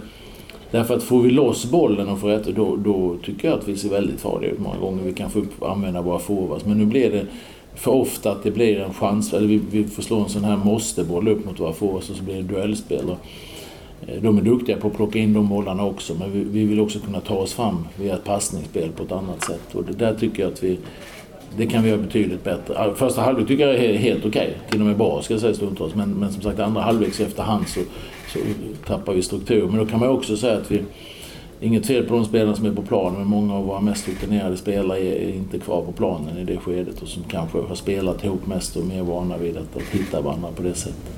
Därför 0.72 0.96
att 0.96 1.04
får 1.04 1.22
vi 1.22 1.30
loss 1.30 1.66
bollen 1.66 2.10
och 2.10 2.20
får 2.20 2.28
rätt, 2.28 2.46
då, 2.46 2.76
då 2.76 3.16
tycker 3.26 3.48
jag 3.48 3.60
att 3.60 3.68
vi 3.68 3.78
ser 3.78 3.90
väldigt 3.90 4.20
farliga 4.20 4.52
ut 4.52 4.60
många 4.60 4.78
gånger. 4.78 5.04
Vi 5.04 5.14
kan 5.14 5.30
få 5.30 5.42
använda 5.62 6.02
våra 6.02 6.20
forwards. 6.20 6.66
Men 6.66 6.78
nu 6.78 6.86
blir 6.86 7.12
det 7.12 7.26
för 7.76 7.92
ofta 7.92 8.32
att 8.32 8.44
det 8.44 8.52
blir 8.52 8.80
en 8.80 8.94
chans, 8.94 9.34
eller 9.34 9.48
vi, 9.48 9.62
vi 9.72 9.84
får 9.84 10.04
slå 10.04 10.20
en 10.20 10.30
sån 10.30 10.44
här 10.44 10.58
måste-boll 10.58 11.28
upp 11.28 11.46
mot 11.46 11.60
våra 11.60 11.74
forwards 11.74 12.10
och 12.10 12.16
så 12.16 12.24
blir 12.24 12.36
det 12.36 12.42
duellspel. 12.42 13.10
Eh, 14.08 14.22
de 14.22 14.38
är 14.38 14.42
duktiga 14.42 14.78
på 14.78 14.88
att 14.88 14.96
plocka 14.96 15.20
in 15.20 15.34
de 15.34 15.50
bollarna 15.50 15.86
också 15.86 16.16
men 16.20 16.32
vi, 16.32 16.44
vi, 16.44 16.66
vill 16.66 16.80
också 16.80 17.00
kunna 17.00 17.20
ta 17.20 17.36
oss 17.36 17.54
fram 17.54 17.88
via 18.00 18.16
ett 18.16 18.24
passningsspel 18.24 18.90
på 18.92 19.04
ett 19.04 19.12
annat 19.12 19.44
sätt. 19.44 19.76
Och 19.76 19.84
det 19.84 19.94
där 19.94 20.14
tycker 20.14 20.44
jag 20.44 20.52
att 20.52 20.64
vi 20.64 20.78
det 21.58 21.66
kan 21.66 21.84
vi 21.84 21.90
göra 21.90 22.02
betydligt 22.02 22.44
bättre. 22.44 22.94
Första 22.96 23.22
halvlek 23.22 23.48
tycker 23.48 23.68
jag 23.68 23.76
är 23.76 23.98
helt 23.98 24.26
okej. 24.26 24.30
Okay. 24.30 24.70
Till 24.70 24.80
och 24.80 24.88
med 24.88 24.98
bra 24.98 25.22
ska 25.22 25.34
jag 25.34 25.42
säga 25.42 25.54
stundtals. 25.54 25.96
Men, 25.96 26.10
men 26.10 26.32
som 26.32 26.42
sagt 26.42 26.60
andra 26.60 26.82
halvlek 26.82 27.20
efterhand 27.20 27.68
så, 27.68 27.80
så 28.28 28.40
tappar 28.88 29.14
vi 29.14 29.22
struktur. 29.22 29.68
Men 29.68 29.78
då 29.78 29.86
kan 29.86 30.00
man 30.00 30.10
också 30.10 30.38
säga 30.38 30.58
att 30.58 30.72
vi... 30.72 30.84
Inget 31.60 31.86
fel 31.86 32.06
på 32.06 32.14
de 32.14 32.26
spelarna 32.26 32.56
som 32.56 32.66
är 32.66 32.72
på 32.72 32.82
planen 32.82 33.20
men 33.20 33.28
många 33.28 33.56
av 33.56 33.66
våra 33.66 33.82
mest 33.82 34.08
rutinerade 34.08 34.58
spelare 34.58 35.00
är 35.00 35.30
inte 35.30 35.60
kvar 35.60 35.82
på 35.82 35.92
planen 35.92 36.38
i 36.38 36.44
det 36.44 36.58
skedet 36.58 37.02
och 37.02 37.08
som 37.08 37.24
kanske 37.24 37.62
har 37.62 37.76
spelat 37.76 38.24
ihop 38.24 38.48
mest 38.48 38.76
och 38.76 38.82
är 38.82 38.86
mer 38.86 39.04
vana 39.04 39.38
vid 39.38 39.58
att, 39.58 39.78
att 39.78 39.82
hitta 39.82 40.22
varandra 40.22 40.50
på 40.56 40.64
det 40.64 40.74
sättet. 40.74 41.14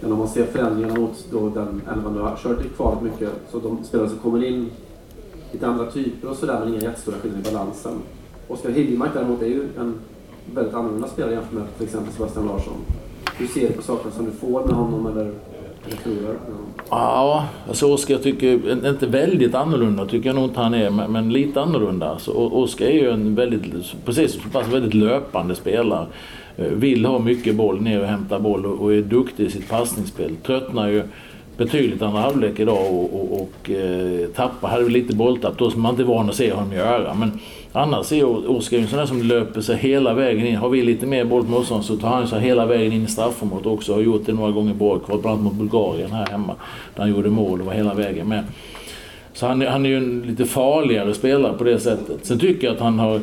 Men 0.00 0.12
om 0.12 0.18
man 0.18 0.28
ser 0.28 0.46
förändringarna 0.46 1.00
mot 1.00 1.26
då 1.30 1.48
den 1.48 1.82
elvan 1.92 2.14
du 2.14 2.20
har 2.20 2.36
kört 2.42 2.64
i 2.66 2.68
kvalet 2.76 3.02
mycket, 3.02 3.30
så 3.50 3.58
de 3.58 3.84
spelare 3.84 4.08
som 4.08 4.18
kommer 4.18 4.44
in 4.44 4.70
lite 5.52 5.66
andra 5.66 5.90
typer 5.90 6.28
och 6.30 6.36
sådär, 6.36 6.60
men 6.60 6.68
inga 6.68 6.82
jättestora 6.82 7.16
skillnader 7.16 7.50
i 7.50 7.52
balansen. 7.52 7.92
Oskar 8.48 8.70
Hiljemark 8.70 9.10
däremot 9.14 9.42
är 9.42 9.46
ju 9.46 9.62
en 9.78 9.94
väldigt 10.54 10.74
annorlunda 10.74 11.08
spelare 11.08 11.32
jämfört 11.32 11.52
med 11.52 11.64
till 11.76 11.86
exempel 11.86 12.12
Sebastian 12.12 12.46
Larsson. 12.46 12.74
Du 13.38 13.46
ser 13.46 13.72
på 13.72 13.82
saker 13.82 14.10
som 14.10 14.24
du 14.24 14.30
får 14.30 14.64
med 14.64 14.74
honom 14.74 15.06
eller, 15.06 15.32
eller? 16.04 16.34
Ja, 16.90 17.44
alltså 17.68 17.92
Oskar 17.92 18.18
tycker, 18.18 18.86
inte 18.88 19.06
väldigt 19.06 19.54
annorlunda 19.54 20.06
tycker 20.06 20.28
jag 20.28 20.36
nog 20.36 20.44
inte 20.44 20.60
han 20.60 20.74
är, 20.74 20.90
men, 20.90 21.12
men 21.12 21.32
lite 21.32 21.60
annorlunda. 21.60 22.10
Alltså, 22.10 22.30
Oskar 22.32 22.86
är 22.86 22.92
ju 22.92 23.10
en 23.10 23.34
väldigt, 23.34 23.94
precis, 24.04 24.38
pass 24.52 24.68
väldigt 24.68 24.94
löpande 24.94 25.54
spelare. 25.54 26.06
Eh, 26.56 26.66
vill 26.66 27.04
ha 27.04 27.18
mycket 27.18 27.56
boll 27.56 27.80
ner 27.80 28.00
och 28.00 28.06
hämta 28.06 28.38
boll 28.38 28.66
och, 28.66 28.80
och 28.80 28.94
är 28.94 29.02
duktig 29.02 29.46
i 29.46 29.50
sitt 29.50 29.68
passningsspel. 29.68 30.36
Tröttnar 30.36 30.88
ju 30.88 31.02
betydligt 31.56 32.02
andra 32.02 32.20
halvlek 32.20 32.60
idag 32.60 32.94
och, 32.94 33.14
och, 33.14 33.40
och 33.40 33.70
eh, 33.70 34.28
tappar, 34.28 34.68
hade 34.68 34.88
lite 34.88 35.16
bolltapp 35.16 35.58
då 35.58 35.70
som 35.70 35.80
man 35.80 35.90
inte 35.90 36.02
är 36.02 36.06
van 36.06 36.28
att 36.28 36.36
se 36.36 36.52
honom 36.52 36.72
göra. 36.72 37.14
Men 37.14 37.40
annars 37.72 38.12
är 38.12 38.50
Oskar 38.50 38.78
en 38.78 38.88
sån 38.88 38.98
där 38.98 39.06
som 39.06 39.22
löper 39.22 39.60
sig 39.60 39.76
hela 39.76 40.14
vägen 40.14 40.46
in. 40.46 40.56
Har 40.56 40.68
vi 40.68 40.82
lite 40.82 41.06
mer 41.06 41.24
boll 41.24 41.44
på 41.44 41.64
så 41.82 41.96
tar 41.96 42.08
han 42.08 42.28
sig 42.28 42.40
hela 42.40 42.66
vägen 42.66 42.92
in 42.92 43.04
i 43.04 43.06
straffområdet 43.06 43.66
också. 43.66 43.94
Har 43.94 44.00
gjort 44.00 44.26
det 44.26 44.32
några 44.32 44.50
gånger 44.50 44.74
bra. 44.74 45.00
bland 45.06 45.26
annat 45.26 45.42
mot 45.42 45.54
Bulgarien 45.54 46.12
här 46.12 46.26
hemma. 46.26 46.54
Där 46.94 47.02
han 47.02 47.10
gjorde 47.10 47.30
mål 47.30 47.60
och 47.60 47.66
var 47.66 47.72
hela 47.72 47.94
vägen 47.94 48.28
med. 48.28 48.44
Så 49.32 49.46
han, 49.46 49.62
han 49.62 49.86
är 49.86 49.90
ju 49.90 49.96
en 49.96 50.22
lite 50.22 50.44
farligare 50.44 51.14
spelare 51.14 51.58
på 51.58 51.64
det 51.64 51.78
sättet. 51.78 52.26
Sen 52.26 52.38
tycker 52.38 52.66
jag 52.66 52.74
att 52.74 52.82
han 52.82 52.98
har 52.98 53.20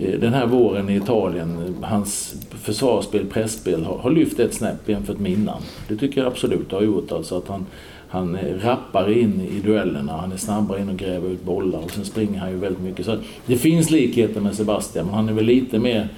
Eh, 0.00 0.20
den 0.20 0.34
här 0.34 0.46
våren 0.46 0.90
i 0.90 0.96
Italien, 0.96 1.76
hans 1.82 2.34
försvarsspel, 2.50 3.26
pressspel 3.26 3.84
har, 3.84 3.98
har 3.98 4.10
lyft 4.10 4.40
ett 4.40 4.54
snäpp 4.54 4.88
jämfört 4.88 5.18
med 5.18 5.32
innan. 5.32 5.62
Det 5.88 5.96
tycker 5.96 6.20
jag 6.20 6.32
absolut 6.32 6.72
har 6.72 6.82
gjort. 6.82 7.12
Alltså 7.12 7.38
att 7.38 7.48
han, 7.48 7.66
han 8.08 8.38
rappar 8.62 9.10
in 9.10 9.40
i 9.40 9.60
duellerna, 9.60 10.12
han 10.12 10.32
är 10.32 10.36
snabbare 10.36 10.80
in 10.80 10.88
och 10.88 10.96
gräver 10.96 11.28
ut 11.28 11.44
bollar 11.44 11.78
och 11.78 11.90
sen 11.90 12.04
springer 12.04 12.38
han 12.40 12.50
ju 12.50 12.56
väldigt 12.56 12.82
mycket. 12.82 13.06
Så 13.06 13.16
det 13.46 13.56
finns 13.56 13.90
likheter 13.90 14.40
med 14.40 14.54
Sebastian, 14.54 15.06
men 15.06 15.14
han 15.14 15.28
är 15.28 15.32
väl 15.32 15.44
lite 15.44 15.78
mer 15.78 16.08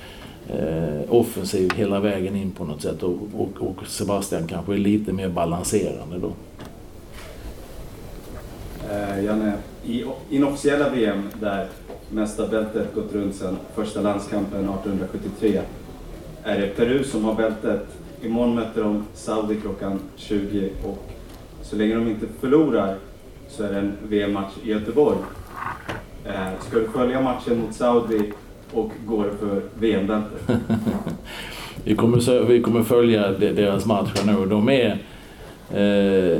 eh, 0.48 1.14
offensiv 1.14 1.70
hela 1.76 2.00
vägen 2.00 2.36
in 2.36 2.50
på 2.50 2.64
något 2.64 2.82
sätt 2.82 3.02
och, 3.02 3.18
och, 3.36 3.68
och 3.68 3.86
Sebastian 3.86 4.46
kanske 4.46 4.72
är 4.72 4.78
lite 4.78 5.12
mer 5.12 5.28
balanserande 5.28 6.18
då. 6.18 6.32
Eh, 8.90 9.24
Janne, 9.24 9.52
i 9.86 10.04
inofficiella 10.30 10.88
VM 10.88 11.22
där 11.40 11.68
mästarbältet 12.10 12.94
gått 12.94 13.12
runt 13.12 13.34
sedan 13.34 13.56
första 13.74 14.00
landskampen 14.00 14.60
1873 14.60 15.60
är 16.44 16.60
det 16.60 16.66
Peru 16.66 17.04
som 17.04 17.24
har 17.24 17.34
bältet. 17.34 17.86
Imorgon 18.22 18.54
möter 18.54 18.82
de 18.82 19.04
Saudi 19.14 19.56
klockan 19.60 20.00
20 20.16 20.70
och 20.84 21.10
så 21.62 21.76
länge 21.76 21.94
de 21.94 22.08
inte 22.08 22.26
förlorar 22.40 22.96
så 23.48 23.62
är 23.62 23.72
det 23.72 23.78
en 23.78 23.92
VM-match 24.08 24.52
i 24.64 24.70
Göteborg. 24.70 25.18
Eh, 26.24 26.48
ska 26.60 26.78
du 26.78 26.88
följa 26.88 27.20
matchen 27.20 27.60
mot 27.60 27.74
Saudi 27.74 28.32
och 28.72 28.90
går 29.06 29.24
det 29.24 29.36
för 29.36 29.62
VM-bältet? 29.78 30.42
vi, 31.84 31.94
kommer, 31.96 32.44
vi 32.44 32.62
kommer 32.62 32.82
följa 32.82 33.28
deras 33.30 33.86
matcher 33.86 34.26
nu. 34.26 34.46
De 34.46 34.68
är 34.68 34.98
Eh, 35.72 36.38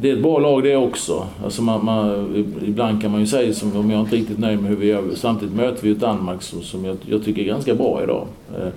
det 0.00 0.10
är 0.10 0.12
ett 0.12 0.22
bra 0.22 0.38
lag 0.38 0.62
det 0.62 0.76
också. 0.76 1.26
Alltså 1.44 1.62
man, 1.62 1.84
man, 1.84 2.46
ibland 2.66 3.02
kan 3.02 3.10
man 3.10 3.20
ju 3.20 3.26
säga 3.26 3.52
som 3.52 3.76
om 3.76 3.90
jag 3.90 4.00
inte 4.00 4.16
är 4.16 4.18
riktigt 4.18 4.38
nöjd 4.38 4.62
med 4.62 4.70
hur 4.70 4.76
vi 4.76 4.86
gör. 4.86 5.02
Samtidigt 5.14 5.54
möter 5.54 5.82
vi 5.82 5.88
ju 5.88 5.94
Danmark 5.94 6.42
som, 6.42 6.62
som 6.62 6.84
jag, 6.84 6.96
jag, 7.06 7.24
tycker 7.24 7.42
är 7.42 7.46
ganska 7.46 7.74
bra 7.74 8.02
idag. 8.02 8.26
Eh, 8.54 8.68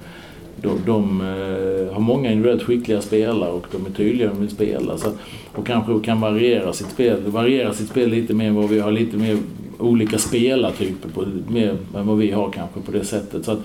de, 0.62 0.80
de 0.86 1.22
eh, 1.22 1.94
har 1.94 2.00
många 2.00 2.32
individuellt 2.32 2.64
skickliga 2.64 3.02
spelare 3.02 3.52
och 3.52 3.68
de 3.72 3.86
är 3.86 3.90
tydliga 3.90 4.34
med 4.34 4.46
att 4.46 4.52
spela. 4.52 4.86
Så, 4.86 4.92
alltså. 4.92 5.12
och 5.56 5.68
kanske 5.68 6.00
kan 6.06 6.22
variera 6.22 6.74
sitt 6.74 6.90
spel, 6.90 7.22
variera 7.26 7.74
sitt 7.74 7.90
spel 7.90 8.10
lite 8.10 8.34
mer 8.34 8.48
än 8.48 8.56
vad 8.56 8.70
vi 8.70 8.80
har 8.80 8.92
lite 8.92 9.18
mer 9.18 9.38
olika 9.80 10.18
spelartyper 10.18 11.10
på, 11.10 11.26
mer 11.48 11.70
än 11.70 12.08
vad 12.08 12.18
vi 12.18 12.32
har 12.32 12.52
kanske 12.52 12.80
på 12.80 12.92
det 12.92 13.06
sättet. 13.06 13.46
Så 13.46 13.52
att, 13.52 13.60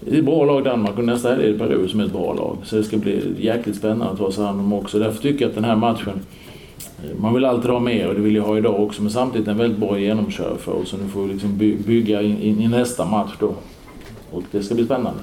det 0.00 0.14
är 0.14 0.18
ett 0.18 0.24
bra 0.24 0.44
lag 0.44 0.64
Danmark 0.64 0.98
och 0.98 1.04
nästa 1.04 1.28
helg 1.28 1.44
är 1.44 1.52
det 1.52 1.58
Peru 1.58 1.88
som 1.88 2.00
är 2.00 2.04
ett 2.04 2.12
bra 2.12 2.34
lag. 2.34 2.56
Så 2.64 2.76
det 2.76 2.84
ska 2.84 2.96
bli 2.96 3.34
jäkligt 3.38 3.76
spännande 3.76 4.12
att 4.12 4.18
ta 4.18 4.32
sig 4.32 4.44
an 4.44 4.56
dem 4.56 4.72
också. 4.72 4.98
Därför 4.98 5.22
tycker 5.22 5.44
jag 5.44 5.48
att 5.48 5.54
den 5.54 5.64
här 5.64 5.76
matchen, 5.76 6.20
eh, 7.04 7.20
man 7.20 7.34
vill 7.34 7.44
alltid 7.44 7.70
ha 7.70 7.80
mer 7.80 8.08
och 8.08 8.14
det 8.14 8.20
vill 8.20 8.34
jag 8.34 8.42
ha 8.42 8.58
idag 8.58 8.80
också. 8.80 9.02
Men 9.02 9.10
samtidigt 9.10 9.48
en 9.48 9.58
väldigt 9.58 9.78
bra 9.78 9.98
genomkör 9.98 10.56
för 10.58 10.72
oss. 10.72 10.88
Så 10.88 10.96
nu 10.96 11.08
får 11.08 11.22
vi 11.22 11.32
liksom 11.32 11.56
bygga 11.86 12.22
in, 12.22 12.42
in, 12.42 12.60
i 12.60 12.68
nästa 12.68 13.04
match 13.04 13.32
då. 13.40 13.54
Och 14.30 14.42
det 14.50 14.62
ska 14.62 14.74
bli 14.74 14.84
spännande. 14.84 15.20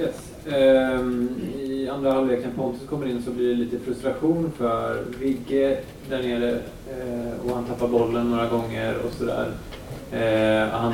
Yes. 0.00 0.30
Um, 0.46 1.30
I 1.58 1.88
andra 1.88 2.12
halvlek 2.12 2.44
när 2.44 2.52
Pontus 2.62 2.88
kommer 2.88 3.06
in 3.06 3.22
så 3.22 3.30
blir 3.30 3.48
det 3.48 3.54
lite 3.54 3.78
frustration 3.78 4.52
för 4.56 5.04
Vigge 5.20 5.78
där 6.10 6.22
nere 6.22 6.50
uh, 6.50 7.46
och 7.46 7.56
han 7.56 7.64
tappar 7.64 7.88
bollen 7.88 8.30
några 8.30 8.48
gånger 8.48 8.94
och 9.06 9.12
sådär. 9.12 9.48
Uh, 10.12 10.68
han 10.72 10.92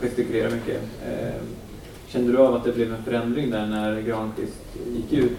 gestikulerar 0.00 0.50
mycket. 0.50 0.82
Eh, 1.06 1.42
kände 2.08 2.32
du 2.32 2.38
av 2.38 2.54
att 2.54 2.64
det 2.64 2.72
blev 2.72 2.94
en 2.94 3.02
förändring 3.04 3.50
där 3.50 3.66
när 3.66 4.00
Granqvist 4.00 4.60
gick 4.96 5.12
ut? 5.12 5.38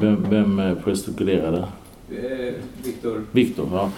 Vem, 0.00 0.26
vem 0.30 0.76
gestikulerade? 0.84 1.64
Eh, 2.10 2.54
Viktor. 2.84 3.22
Viktor, 3.32 3.68
ja. 3.72 3.90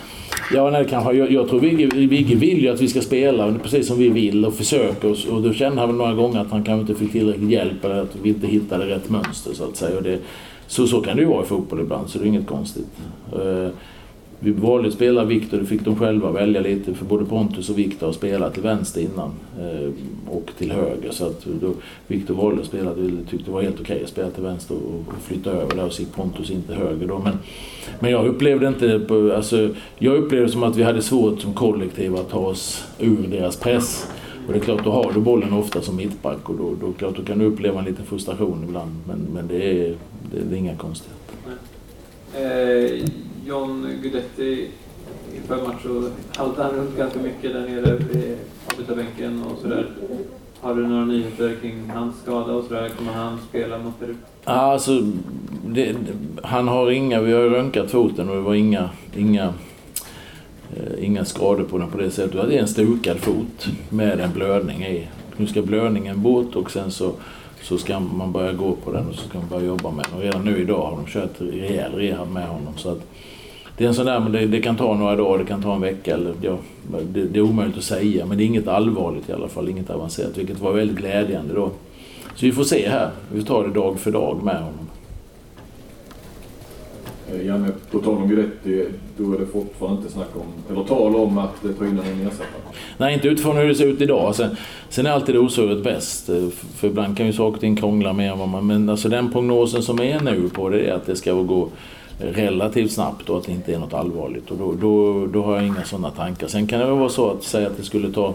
Ja, 0.53 0.71
nej, 0.71 0.87
kanske. 0.91 1.13
Jag, 1.13 1.33
jag 1.33 1.49
tror 1.49 1.61
Vigge, 1.61 1.87
Vigge 1.87 2.35
vill 2.35 2.63
ju 2.63 2.69
att 2.69 2.81
vi 2.81 2.89
ska 2.89 3.01
spela 3.01 3.55
precis 3.63 3.87
som 3.87 3.99
vi 3.99 4.09
vill 4.09 4.45
och 4.45 4.55
försöker. 4.55 5.11
Och, 5.11 5.35
och 5.35 5.43
då 5.43 5.53
kände 5.53 5.81
han 5.81 5.89
väl 5.89 5.97
några 5.97 6.15
gånger 6.15 6.41
att 6.41 6.51
han 6.51 6.65
kanske 6.65 6.81
inte 6.81 6.95
fick 6.95 7.13
tillräcklig 7.13 7.53
hjälp 7.53 7.85
eller 7.85 8.03
att 8.03 8.17
vi 8.23 8.29
inte 8.29 8.47
hittade 8.47 8.87
rätt 8.87 9.11
mönster 9.11 9.55
så 9.55 9.65
att 9.65 9.77
säga. 9.77 9.97
Och 9.97 10.03
det, 10.03 10.19
så, 10.67 10.87
så 10.87 11.01
kan 11.01 11.17
det 11.17 11.23
ju 11.23 11.29
vara 11.29 11.43
i 11.43 11.47
fotboll 11.47 11.81
ibland, 11.81 12.09
så 12.09 12.19
det 12.19 12.25
är 12.25 12.29
inget 12.29 12.47
konstigt. 12.47 12.87
Vi 14.43 14.51
valde 14.51 14.89
att 14.89 14.95
spela 14.95 15.25
Viktor, 15.25 15.59
det 15.59 15.67
fick 15.67 15.85
de 15.85 15.97
själva 15.97 16.31
välja 16.31 16.61
lite 16.61 16.95
för 16.95 17.05
både 17.05 17.25
Pontus 17.25 17.71
och 17.71 17.79
Viktor 17.79 18.07
har 18.07 18.13
spelat 18.13 18.55
till 18.55 18.63
vänster 18.63 19.01
innan 19.01 19.33
eh, 19.61 19.91
och 20.29 20.51
till 20.59 20.73
höger. 20.73 21.11
Så 21.11 21.27
att 21.27 21.45
då 21.61 21.73
Viktor 22.07 22.35
valde 22.35 22.61
att 22.61 22.67
spela, 22.67 22.95
tyckte 23.31 23.45
det 23.45 23.51
var 23.51 23.63
helt 23.63 23.81
okej 23.81 23.95
okay 23.95 24.05
att 24.05 24.11
spela 24.11 24.31
till 24.31 24.43
vänster 24.43 24.75
och, 24.75 25.15
flytta 25.23 25.51
över 25.51 25.77
där 25.77 25.85
och 25.85 25.93
så 25.93 26.03
gick 26.03 26.15
Pontus 26.15 26.51
inte 26.51 26.75
höger 26.75 27.07
då. 27.07 27.19
Men, 27.19 27.39
men 28.01 28.11
jag 28.11 28.27
upplevde 28.27 28.69
inte, 28.69 29.07
alltså, 29.37 29.69
jag 29.99 30.17
upplevde 30.17 30.49
som 30.49 30.63
att 30.63 30.77
vi 30.77 30.83
hade 30.83 31.03
svårt 31.03 31.41
som 31.41 31.55
kollektiv 31.55 32.17
att 32.17 32.31
ta 32.31 32.39
oss 32.39 32.85
ur 32.99 33.27
deras 33.31 33.57
press. 33.57 34.07
Och 34.47 34.53
det 34.53 34.59
är 34.59 34.65
klart, 34.65 34.85
då 34.85 34.91
har 34.91 35.13
du 35.15 35.21
bollen 35.21 35.53
ofta 35.53 35.81
som 35.81 35.97
mittback 35.97 36.49
och 36.49 36.57
då, 36.57 36.75
då, 36.81 36.93
klart, 36.93 37.17
då 37.17 37.23
kan 37.23 37.39
du 37.39 37.45
uppleva 37.45 37.79
en 37.79 37.85
liten 37.85 38.05
frustration 38.05 38.65
ibland. 38.69 38.91
Men, 39.07 39.27
men 39.35 39.49
det, 39.49 39.71
är, 39.71 39.95
det, 40.33 40.41
det 40.51 40.57
är 40.57 40.59
inga 40.59 40.77
konstigheter. 40.77 41.21
Eh, 42.35 43.09
John 43.51 43.99
Guidetti 44.03 44.69
inför 45.37 45.67
match 45.67 45.83
så 45.83 46.11
haltade 46.37 46.69
han 46.69 46.77
runt 46.77 46.97
ganska 46.97 47.19
mycket 47.19 47.53
där 47.53 47.61
nere 47.61 47.97
vid 47.97 48.37
avbytarbänken 48.73 49.45
och 49.45 49.59
sådär. 49.59 49.87
Har 50.61 50.75
du 50.75 50.87
några 50.87 51.05
nyheter 51.05 51.57
kring 51.61 51.91
hans 51.91 52.17
skada 52.23 52.53
och 52.53 52.65
sådär? 52.65 52.89
Kommer 52.89 53.13
han 53.13 53.39
spela 53.49 53.79
mot 53.79 54.01
Peru? 54.01 54.15
Alltså, 54.45 55.03
det, 55.67 55.97
han 56.43 56.69
har 56.69 56.91
inga, 56.91 57.21
vi 57.21 57.33
har 57.33 57.43
röntgat 57.43 57.91
foten 57.91 58.29
och 58.29 58.35
det 58.35 58.41
var 58.41 58.55
inga, 58.55 58.91
inga, 59.17 59.55
eh, 60.77 61.05
inga 61.05 61.25
skador 61.25 61.65
på 61.65 61.79
den 61.79 61.91
på 61.91 61.99
det 61.99 62.11
sättet. 62.11 62.49
Det 62.49 62.57
är 62.57 62.61
en 62.61 62.69
stukad 62.69 63.19
fot 63.19 63.67
med 63.89 64.21
en 64.21 64.33
blödning 64.33 64.85
i. 64.85 65.09
Nu 65.37 65.47
ska 65.47 65.63
blödningen 65.63 66.23
bort 66.23 66.57
och 66.57 66.71
sen 66.71 66.91
så, 66.91 67.13
så 67.63 67.79
ska 67.79 68.01
man 68.01 68.33
börja 68.33 68.53
gå 68.53 68.73
på 68.73 68.93
den 68.93 69.07
och 69.09 69.15
så 69.15 69.29
ska 69.29 69.39
man 69.39 69.49
börja 69.49 69.67
jobba 69.67 69.91
med 69.91 70.05
den. 70.05 70.19
Och 70.19 70.25
redan 70.25 70.45
nu 70.45 70.59
idag 70.59 70.83
har 70.83 70.97
de 70.97 71.07
kört 71.07 71.41
rejäl 71.41 71.93
rehab 71.93 72.31
med 72.31 72.49
honom. 72.49 72.73
Så 72.77 72.91
att, 72.91 73.03
det 73.81 73.87
är 73.87 73.89
en 73.89 73.95
sån 73.95 74.07
där, 74.07 74.21
men 74.21 74.33
det, 74.33 74.47
det, 74.47 74.61
kan 74.61 74.77
ta 74.77 74.97
några 74.97 75.17
dagar, 75.17 75.39
det 75.39 75.45
kan 75.45 75.63
ta 75.63 75.75
en 75.75 75.81
vecka. 75.81 76.15
Eller, 76.15 76.35
ja, 76.43 76.59
det, 77.13 77.25
det, 77.25 77.39
är 77.39 77.43
omöjligt 77.43 77.79
att 77.79 77.85
säga, 77.85 78.27
men 78.27 78.39
det 78.39 78.45
är 78.45 78.47
inget 78.47 78.69
allvarligt 78.69 79.29
i 79.29 79.33
alla 79.33 79.49
fall, 79.49 79.69
inget 79.69 79.91
avancerat, 79.91 80.39
vilket 80.39 80.61
var 80.61 80.73
väldigt 80.73 80.97
glädjande 80.97 81.55
då. 81.55 81.71
Så 82.35 82.47
vi 82.47 82.53
får 82.53 82.65
se 82.65 82.89
här, 82.89 83.11
vi 83.33 83.43
tar 83.43 83.65
det 83.65 83.71
dag 83.71 84.01
för 84.01 84.11
dag 84.11 84.43
med 84.43 84.57
honom. 84.57 84.89
Eh, 87.33 87.47
Janne, 87.47 87.69
på 87.91 87.99
tal 87.99 88.17
om 88.17 88.29
Guidetti, 88.29 88.87
då 89.17 89.35
är 89.35 89.39
det 89.39 89.47
fortfarande 89.47 89.99
inte 89.99 90.13
snack 90.13 90.37
om, 90.37 90.75
eller 90.75 90.85
tal 90.85 91.17
om 91.17 91.39
att 91.39 91.63
ta 91.79 91.87
in 91.87 91.99
en 91.99 92.27
ersättare? 92.27 92.47
Nej, 92.99 93.15
inte 93.15 93.29
utifrån 93.29 93.57
hur 93.57 93.69
det 93.69 93.75
ser 93.75 93.87
ut 93.87 94.01
idag. 94.01 94.35
Sen, 94.35 94.57
sen 94.89 95.07
är 95.07 95.11
alltid 95.11 95.37
osvuret 95.37 95.85
bäst, 95.85 96.29
eh, 96.29 96.49
för 96.77 96.89
ibland 96.89 97.17
kan 97.17 97.27
ju 97.27 97.33
saker 97.33 97.55
och 97.55 97.61
ting 97.61 97.77
krångla 97.77 98.13
mer 98.13 98.33
än 98.33 98.39
vad 98.39 98.49
man... 98.49 98.67
Men 98.67 98.89
alltså 98.89 99.09
den 99.09 99.33
prognosen 99.33 99.83
som 99.83 100.01
är 100.01 100.21
nu 100.21 100.49
på 100.49 100.69
det 100.69 100.81
är 100.81 100.93
att 100.93 101.07
det 101.07 101.17
ska 101.17 101.33
gå 101.33 101.69
relativt 102.21 102.93
snabbt 102.93 103.29
och 103.29 103.39
att 103.39 103.45
det 103.45 103.53
inte 103.53 103.75
är 103.75 103.79
något 103.79 103.95
allvarligt. 103.95 104.51
Och 104.51 104.57
då, 104.57 104.73
då, 104.73 105.27
då 105.27 105.43
har 105.43 105.55
jag 105.55 105.67
inga 105.67 105.85
sådana 105.85 106.11
tankar. 106.11 106.47
Sen 106.47 106.67
kan 106.67 106.81
det 106.81 106.87
vara 106.87 107.09
så 107.09 107.31
att 107.31 107.43
säga 107.43 107.67
att 107.67 107.77
det 107.77 107.83
skulle 107.83 108.13
ta 108.13 108.35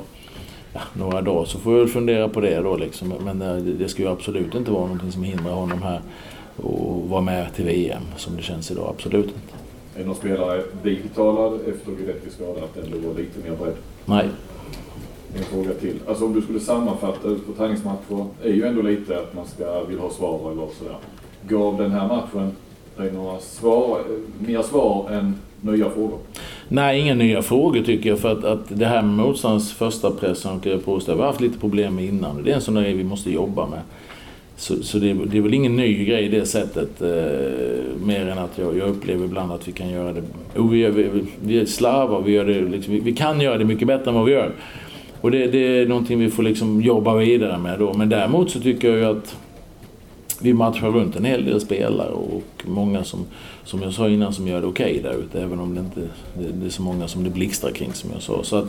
ja, 0.73 0.81
några 0.93 1.21
dagar 1.21 1.45
så 1.45 1.59
får 1.59 1.73
jag 1.73 1.79
väl 1.79 1.89
fundera 1.89 2.29
på 2.29 2.41
det 2.41 2.59
då 2.59 2.77
liksom. 2.77 3.13
Men 3.25 3.39
det, 3.39 3.61
det 3.61 3.89
ska 3.89 4.03
ju 4.03 4.09
absolut 4.09 4.55
inte 4.55 4.71
vara 4.71 4.83
någonting 4.83 5.11
som 5.11 5.23
hindrar 5.23 5.53
honom 5.53 5.81
här 5.81 6.01
och 6.57 7.09
vara 7.09 7.21
med 7.21 7.53
till 7.55 7.65
VM 7.65 8.03
som 8.17 8.35
det 8.35 8.41
känns 8.41 8.71
idag. 8.71 8.89
Absolut 8.89 9.25
inte. 9.25 9.55
Är 9.95 10.05
någon 10.05 10.15
spelare 10.15 10.63
vi 10.83 11.01
talad 11.15 11.53
efter 11.53 11.91
Guidettis 11.91 12.33
skada 12.33 12.63
att 12.63 12.77
ändå 12.77 13.07
var 13.07 13.15
lite 13.15 13.49
mer 13.49 13.57
beredd? 13.57 13.75
Nej. 14.05 14.29
En 15.37 15.43
fråga 15.43 15.73
till. 15.73 15.99
Alltså 16.07 16.25
om 16.25 16.33
du 16.33 16.41
skulle 16.41 16.59
sammanfatta 16.59 17.27
ut 17.27 17.47
på 17.47 17.53
träningsmatcher 17.53 18.25
är 18.43 18.49
ju 18.49 18.63
ändå 18.63 18.81
lite 18.81 19.19
att 19.19 19.33
man 19.33 19.45
ska 19.45 19.83
vill 19.83 19.99
ha 19.99 20.09
svar 20.09 20.51
eller 20.51 20.67
sådär. 20.67 20.97
Gav 21.47 21.77
den 21.77 21.91
här 21.91 22.07
matchen 22.07 22.51
dig 22.97 23.11
några 23.11 23.39
svar, 23.39 24.01
mer 24.39 24.61
svar 24.61 25.09
än 25.11 25.35
nya 25.61 25.89
frågor? 25.89 26.19
Nej, 26.67 26.99
inga 26.99 27.13
nya 27.13 27.41
frågor 27.41 27.81
tycker 27.81 28.09
jag. 28.09 28.19
För 28.19 28.31
att, 28.31 28.43
att 28.43 28.63
det 28.67 28.85
här 28.85 29.01
med 29.01 29.25
motståndarens 29.25 29.73
första 29.73 30.11
press 30.11 30.39
som 30.39 30.61
jag 30.63 30.85
påstå, 30.85 31.11
har 31.11 31.17
vi 31.17 31.23
haft 31.23 31.41
lite 31.41 31.59
problem 31.59 31.95
med 31.95 32.05
innan. 32.05 32.43
Det 32.43 32.51
är 32.51 32.55
en 32.55 32.61
sån 32.61 32.75
grej 32.75 32.93
vi 32.93 33.03
måste 33.03 33.31
jobba 33.31 33.67
med. 33.67 33.79
Så, 34.57 34.83
så 34.83 34.97
det, 34.97 35.13
det, 35.13 35.37
är 35.37 35.41
väl 35.41 35.53
ingen 35.53 35.75
ny 35.75 36.05
grej 36.05 36.25
i 36.25 36.27
det 36.27 36.45
sättet. 36.45 37.01
Eh, 37.01 38.05
mer 38.05 38.27
än 38.27 38.37
att 38.37 38.57
jag, 38.57 38.77
jag, 38.77 38.89
upplever 38.89 39.25
ibland 39.25 39.51
att 39.51 39.67
vi 39.67 39.71
kan 39.71 39.89
göra 39.89 40.13
det... 40.13 40.21
Oh, 40.55 40.69
vi, 40.69 40.89
vi, 40.89 41.23
vi 41.41 41.65
slarvar, 41.65 42.21
vi, 42.21 42.31
gör 42.31 42.45
det, 42.45 42.61
liksom, 42.61 42.93
vi, 42.93 42.99
vi, 42.99 43.13
kan 43.13 43.41
göra 43.41 43.57
det 43.57 43.65
mycket 43.65 43.87
bättre 43.87 44.09
än 44.09 44.15
vad 44.15 44.25
vi 44.25 44.31
gör. 44.31 44.51
Och 45.21 45.31
det, 45.31 45.47
det 45.47 45.57
är 45.57 45.85
någonting 45.85 46.19
vi 46.19 46.29
får 46.29 46.43
liksom 46.43 46.81
jobba 46.81 47.15
vidare 47.15 47.57
med 47.57 47.79
då. 47.79 47.93
Men 47.93 48.09
däremot 48.09 48.51
så 48.51 48.59
tycker 48.59 48.89
jag 48.89 48.97
ju 48.97 49.05
att 49.05 49.35
vi 50.45 50.53
matchar 50.53 50.89
runt 50.89 51.15
en 51.15 51.25
hel 51.25 51.45
del 51.45 51.61
spelare 51.61 52.11
och 52.11 52.43
många 52.65 53.03
som, 53.03 53.25
som 53.63 53.81
jag 53.81 53.93
sa 53.93 54.09
innan, 54.09 54.33
som 54.33 54.47
gör 54.47 54.61
det 54.61 54.67
okej 54.67 54.91
okay 54.91 55.01
där 55.01 55.19
ute. 55.19 55.41
Även 55.41 55.59
om 55.59 55.75
det 55.75 55.81
inte 55.81 55.99
det, 56.33 56.51
det 56.59 56.65
är 56.65 56.69
så 56.69 56.81
många 56.81 57.07
som 57.07 57.23
det 57.23 57.29
blixtrar 57.29 57.71
kring 57.71 57.93
som 57.93 58.09
jag 58.13 58.21
sa. 58.21 58.43
Så 58.43 58.55
att, 58.55 58.65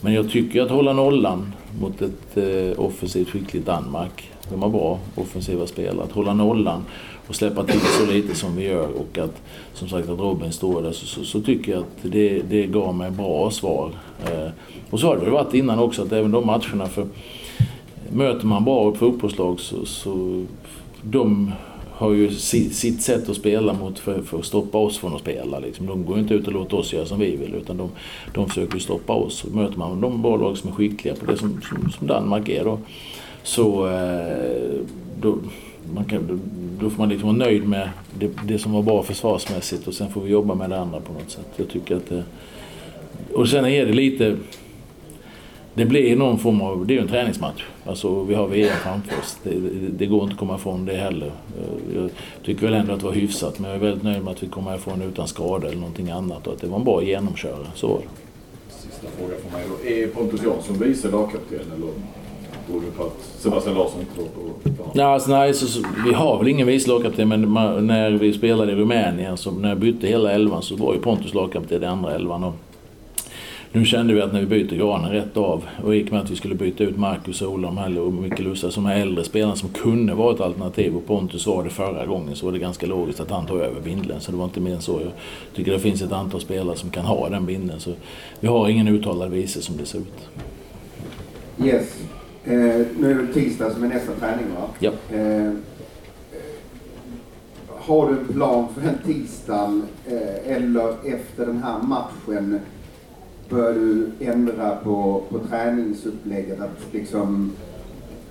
men 0.00 0.12
jag 0.12 0.30
tycker 0.30 0.62
att 0.62 0.70
hålla 0.70 0.92
nollan 0.92 1.52
mot 1.80 2.02
ett 2.02 2.36
eh, 2.36 2.80
offensivt 2.80 3.28
skickligt 3.28 3.66
Danmark. 3.66 4.30
De 4.50 4.62
har 4.62 4.68
bra 4.68 4.98
offensiva 5.14 5.66
spelare. 5.66 6.04
Att 6.04 6.12
hålla 6.12 6.34
nollan 6.34 6.84
och 7.28 7.34
släppa 7.34 7.64
till 7.64 7.80
så 7.80 8.12
lite 8.12 8.34
som 8.34 8.56
vi 8.56 8.64
gör 8.64 8.88
och 8.88 9.18
att 9.18 9.42
som 9.74 9.88
sagt 9.88 10.08
att 10.08 10.18
Robin 10.18 10.52
står 10.52 10.82
där 10.82 10.92
så, 10.92 11.06
så, 11.06 11.24
så 11.24 11.40
tycker 11.40 11.72
jag 11.72 11.80
att 11.80 12.12
det, 12.12 12.42
det 12.42 12.66
gav 12.66 12.94
mig 12.94 13.10
bra 13.10 13.50
svar. 13.50 13.90
Eh, 14.26 14.50
och 14.90 15.00
så 15.00 15.06
har 15.06 15.16
det 15.16 15.22
väl 15.22 15.30
varit 15.30 15.54
innan 15.54 15.78
också 15.78 16.02
att 16.02 16.12
även 16.12 16.30
de 16.30 16.46
matcherna 16.46 16.86
för 16.86 17.06
möter 18.10 18.46
man 18.46 18.64
bra 18.64 18.94
fotbollslag 18.94 19.60
så, 19.60 19.86
så 19.86 20.44
de 21.02 21.52
har 21.98 22.12
ju 22.12 22.30
sitt 22.30 23.02
sätt 23.02 23.28
att 23.28 23.36
spela 23.36 23.72
mot 23.72 23.98
för, 23.98 24.22
för, 24.22 24.38
att 24.38 24.44
stoppa 24.44 24.78
oss 24.78 24.98
från 24.98 25.14
att 25.14 25.20
spela. 25.20 25.58
Liksom. 25.58 25.86
De 25.86 26.04
går 26.04 26.18
inte 26.18 26.34
ut 26.34 26.46
och 26.46 26.52
låter 26.52 26.76
oss 26.76 26.92
göra 26.92 27.06
som 27.06 27.18
vi 27.18 27.36
vill 27.36 27.54
utan 27.54 27.76
de, 27.76 27.90
de 28.34 28.48
försöker 28.48 28.78
stoppa 28.78 29.12
oss. 29.12 29.44
Och 29.44 29.52
möter 29.52 29.78
man 29.78 30.00
de 30.00 30.22
bra 30.22 30.36
lag 30.36 30.58
som 30.58 30.70
är 30.70 30.74
skickliga 30.74 31.14
på 31.14 31.26
det 31.26 31.36
som, 31.36 31.60
som, 31.68 31.90
som 31.90 32.06
Danmark 32.06 32.48
är 32.48 32.64
då, 32.64 32.78
så 33.42 33.88
eh, 33.88 34.80
då, 35.20 35.38
man 35.94 36.04
kan, 36.04 36.40
då 36.80 36.90
får 36.90 36.98
man 36.98 37.08
liksom 37.08 37.28
vara 37.28 37.38
nöjd 37.38 37.68
med 37.68 37.90
det, 38.18 38.30
det, 38.44 38.58
som 38.58 38.72
var 38.72 38.82
bra 38.82 39.02
försvarsmässigt 39.02 39.86
och 39.86 39.94
sen 39.94 40.10
får 40.10 40.20
vi 40.20 40.30
jobba 40.30 40.54
med 40.54 40.70
det 40.70 40.78
andra 40.78 41.00
på 41.00 41.12
något 41.12 41.30
sätt. 41.30 41.48
Jag 41.56 41.68
tycker 41.68 41.96
att 41.96 42.08
det, 42.08 42.24
och 43.32 43.48
sen 43.48 43.66
är 43.66 43.86
det 43.86 43.92
lite 43.92 44.36
det 45.78 45.84
blir 45.84 46.16
någon 46.16 46.38
form 46.38 46.60
av, 46.60 46.86
det 46.86 46.92
är 46.92 46.96
ju 46.96 47.02
en 47.02 47.08
träningsmatch. 47.08 47.64
Alltså 47.86 48.22
vi 48.22 48.34
har 48.34 48.46
VM 48.46 48.76
framför 48.82 49.18
oss. 49.18 49.38
Det, 49.42 49.50
det, 49.98 50.06
går 50.06 50.22
inte 50.22 50.32
att 50.32 50.38
komma 50.38 50.54
ifrån 50.54 50.84
det 50.84 50.96
heller. 50.96 51.32
Jag 51.94 52.10
tycker 52.44 52.66
väl 52.66 52.74
ändå 52.74 52.92
att 52.92 53.00
det 53.00 53.06
var 53.06 53.12
hyfsat 53.12 53.58
men 53.58 53.70
jag 53.70 53.76
är 53.76 53.80
väldigt 53.80 54.02
nöjd 54.02 54.24
med 54.24 54.32
att 54.32 54.42
vi 54.42 54.48
kommer 54.48 54.74
ifrån 54.74 55.02
utan 55.02 55.28
skada 55.28 55.68
eller 55.68 55.78
någonting 55.78 56.10
annat 56.10 56.46
och 56.46 56.52
att 56.52 56.60
det 56.60 56.66
var 56.66 56.78
en 56.78 56.84
bra 56.84 57.02
genomkörare. 57.02 57.66
Så 57.74 57.88
var 57.88 57.98
det. 57.98 58.04
Sista 58.74 59.06
fråga 59.18 59.34
från 59.42 59.52
mig 59.52 59.68
då. 59.68 59.88
Är 59.88 60.06
Pontus 60.06 60.42
Jansson 60.42 60.78
vice 60.78 61.10
lagkapten 61.10 61.60
eller 61.76 61.92
beror 62.66 62.80
det 62.80 62.90
på 62.96 63.02
att 63.04 63.18
Sebastian 63.38 63.74
Larsson 63.74 64.00
inte 64.00 64.20
var 64.20 64.28
på 64.62 64.82
plan? 64.82 64.90
Ja, 64.92 65.04
alltså, 65.04 65.30
nej, 65.30 65.54
så, 65.54 65.66
så, 65.66 65.82
vi 66.06 66.14
har 66.14 66.38
väl 66.38 66.48
ingen 66.48 66.66
vice 66.66 66.90
lagkapten 66.90 67.28
men 67.28 67.50
man, 67.50 67.86
när 67.86 68.10
vi 68.10 68.32
spelade 68.32 68.72
i 68.72 68.74
Rumänien, 68.74 69.36
så, 69.36 69.50
när 69.50 69.68
jag 69.68 69.78
bytte 69.78 70.06
hela 70.06 70.32
elvan 70.32 70.62
så 70.62 70.76
var 70.76 70.94
ju 70.94 71.00
Pontus 71.00 71.34
lagkapten 71.34 71.82
i 71.82 71.86
andra 71.86 72.14
elvan. 72.14 72.44
Och, 72.44 72.54
nu 73.72 73.84
kände 73.84 74.14
vi 74.14 74.20
att 74.20 74.32
när 74.32 74.40
vi 74.40 74.46
byter 74.46 74.76
granen 74.76 75.10
rätt 75.10 75.36
av 75.36 75.64
och 75.84 75.94
gick 75.94 76.10
med 76.10 76.20
att 76.20 76.30
vi 76.30 76.36
skulle 76.36 76.54
byta 76.54 76.84
ut 76.84 76.96
Marcus, 76.98 77.42
Ola 77.42 77.68
och 78.00 78.12
Mikael 78.12 78.44
Lussa 78.44 78.70
som 78.70 78.86
är 78.86 79.00
äldre 79.00 79.24
spelare 79.24 79.56
som 79.56 79.68
kunde 79.68 80.14
vara 80.14 80.34
ett 80.34 80.40
alternativ 80.40 80.96
och 80.96 81.06
Pontus 81.06 81.46
var 81.46 81.64
det 81.64 81.70
förra 81.70 82.06
gången 82.06 82.36
så 82.36 82.46
var 82.46 82.52
det 82.52 82.58
ganska 82.58 82.86
logiskt 82.86 83.20
att 83.20 83.30
han 83.30 83.46
tog 83.46 83.60
över 83.60 83.80
bindeln. 83.80 84.20
Så 84.20 84.30
det 84.30 84.38
var 84.38 84.44
inte 84.44 84.60
mer 84.60 84.74
än 84.74 84.80
så. 84.80 85.00
Jag 85.00 85.12
tycker 85.54 85.72
det 85.72 85.78
finns 85.78 86.02
ett 86.02 86.12
antal 86.12 86.40
spelare 86.40 86.76
som 86.76 86.90
kan 86.90 87.04
ha 87.04 87.28
den 87.28 87.46
bindeln. 87.46 87.80
Så 87.80 87.92
vi 88.40 88.48
har 88.48 88.68
ingen 88.68 88.88
uttalad 88.88 89.30
vice 89.30 89.62
som 89.62 89.76
det 89.76 89.86
ser 89.86 89.98
ut. 89.98 90.28
Yes. 91.64 91.96
Eh, 92.44 92.86
nu 92.98 93.10
är 93.10 93.14
det 93.14 93.32
tisdag 93.32 93.70
som 93.70 93.84
är 93.84 93.88
nästa 93.88 94.12
träning 94.12 94.46
va? 94.60 94.68
Ja. 94.78 94.90
Eh, 95.16 95.52
har 97.68 98.08
du 98.08 98.18
en 98.18 98.28
plan 98.28 98.68
för 98.74 98.80
den 98.80 98.98
tisdagen 99.04 99.82
eh, 100.06 100.56
eller 100.56 100.88
efter 101.04 101.46
den 101.46 101.62
här 101.62 101.82
matchen 101.82 102.60
bör 103.48 103.72
du 103.72 104.10
ändra 104.20 104.76
på, 104.84 105.22
på 105.30 105.38
träningsupplägget? 105.38 106.60
Att 106.60 106.92
liksom 106.92 107.52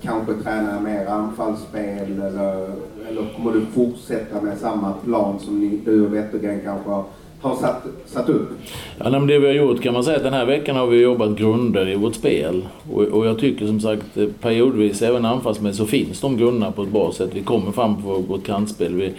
kanske 0.02 0.34
träna 0.34 0.80
mer 0.80 1.06
anfallsspel 1.06 2.12
eller, 2.12 2.70
eller 3.10 3.34
kommer 3.36 3.52
du 3.52 3.66
fortsätta 3.74 4.42
med 4.42 4.58
samma 4.58 4.94
plan 4.94 5.40
som 5.40 5.60
ni, 5.60 5.80
du 5.86 6.06
och 6.06 6.14
Wettergren 6.14 6.62
kanske 6.64 6.90
har, 6.90 7.04
har 7.42 7.56
satt, 7.56 7.84
satt 8.06 8.30
upp? 8.30 8.50
Ja, 8.98 9.10
men 9.10 9.28
det 9.28 9.40
vi 9.40 9.48
har 9.48 9.54
gjort 9.54 9.82
kan 9.82 9.94
man 9.94 10.04
säga 10.04 10.18
att 10.18 10.24
den 10.24 10.34
här 10.34 10.46
veckan 10.46 10.76
har 10.76 10.88
vi 10.88 11.02
jobbat 11.02 11.38
grunder 11.38 11.90
i 11.90 11.96
vårt 11.96 12.16
spel. 12.16 12.68
Och, 12.94 13.04
och 13.04 13.26
jag 13.26 13.40
tycker 13.40 13.68
som 13.68 13.80
sagt 13.80 14.18
eh, 14.18 14.28
periodvis, 14.42 15.02
även 15.02 15.26
anfallsmässigt, 15.26 15.78
så 15.78 15.86
finns 15.86 16.22
de 16.22 16.38
grunderna 16.38 16.72
på 16.72 16.84
ett 16.84 16.92
bra 16.92 17.12
sätt. 17.12 17.30
Vi 17.34 17.42
kommer 17.42 17.72
fram 17.72 18.04
på 18.04 18.14
vårt 18.14 18.46
kantspel. 18.46 18.96
Vi, 18.96 19.14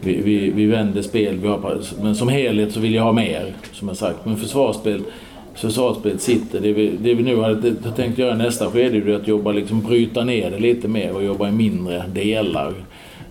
vi, 0.00 0.22
vi, 0.22 0.50
vi 0.50 0.66
vänder 0.66 1.02
spel, 1.02 1.38
vi 1.42 1.48
har, 1.48 1.80
men 2.02 2.14
som 2.14 2.28
helhet 2.28 2.72
så 2.72 2.80
vill 2.80 2.94
jag 2.94 3.02
ha 3.02 3.12
mer, 3.12 3.54
som 3.72 3.88
jag 3.88 3.96
sagt. 3.96 4.18
Men 4.24 4.36
försvarsspel 4.36 5.02
försvarsspelet 5.58 6.20
sitter. 6.20 6.60
Det 6.60 6.72
vi, 6.72 6.96
det 7.00 7.14
vi 7.14 7.22
nu 7.22 7.40
hade 7.40 7.72
tänkt 7.96 8.18
göra 8.18 8.34
i 8.34 8.38
nästa 8.38 8.70
skede 8.70 9.12
är 9.12 9.16
att 9.16 9.28
jobba, 9.28 9.52
liksom 9.52 9.80
bryta 9.80 10.24
ner 10.24 10.50
det 10.50 10.58
lite 10.58 10.88
mer 10.88 11.14
och 11.14 11.24
jobba 11.24 11.48
i 11.48 11.52
mindre 11.52 12.04
delar. 12.14 12.74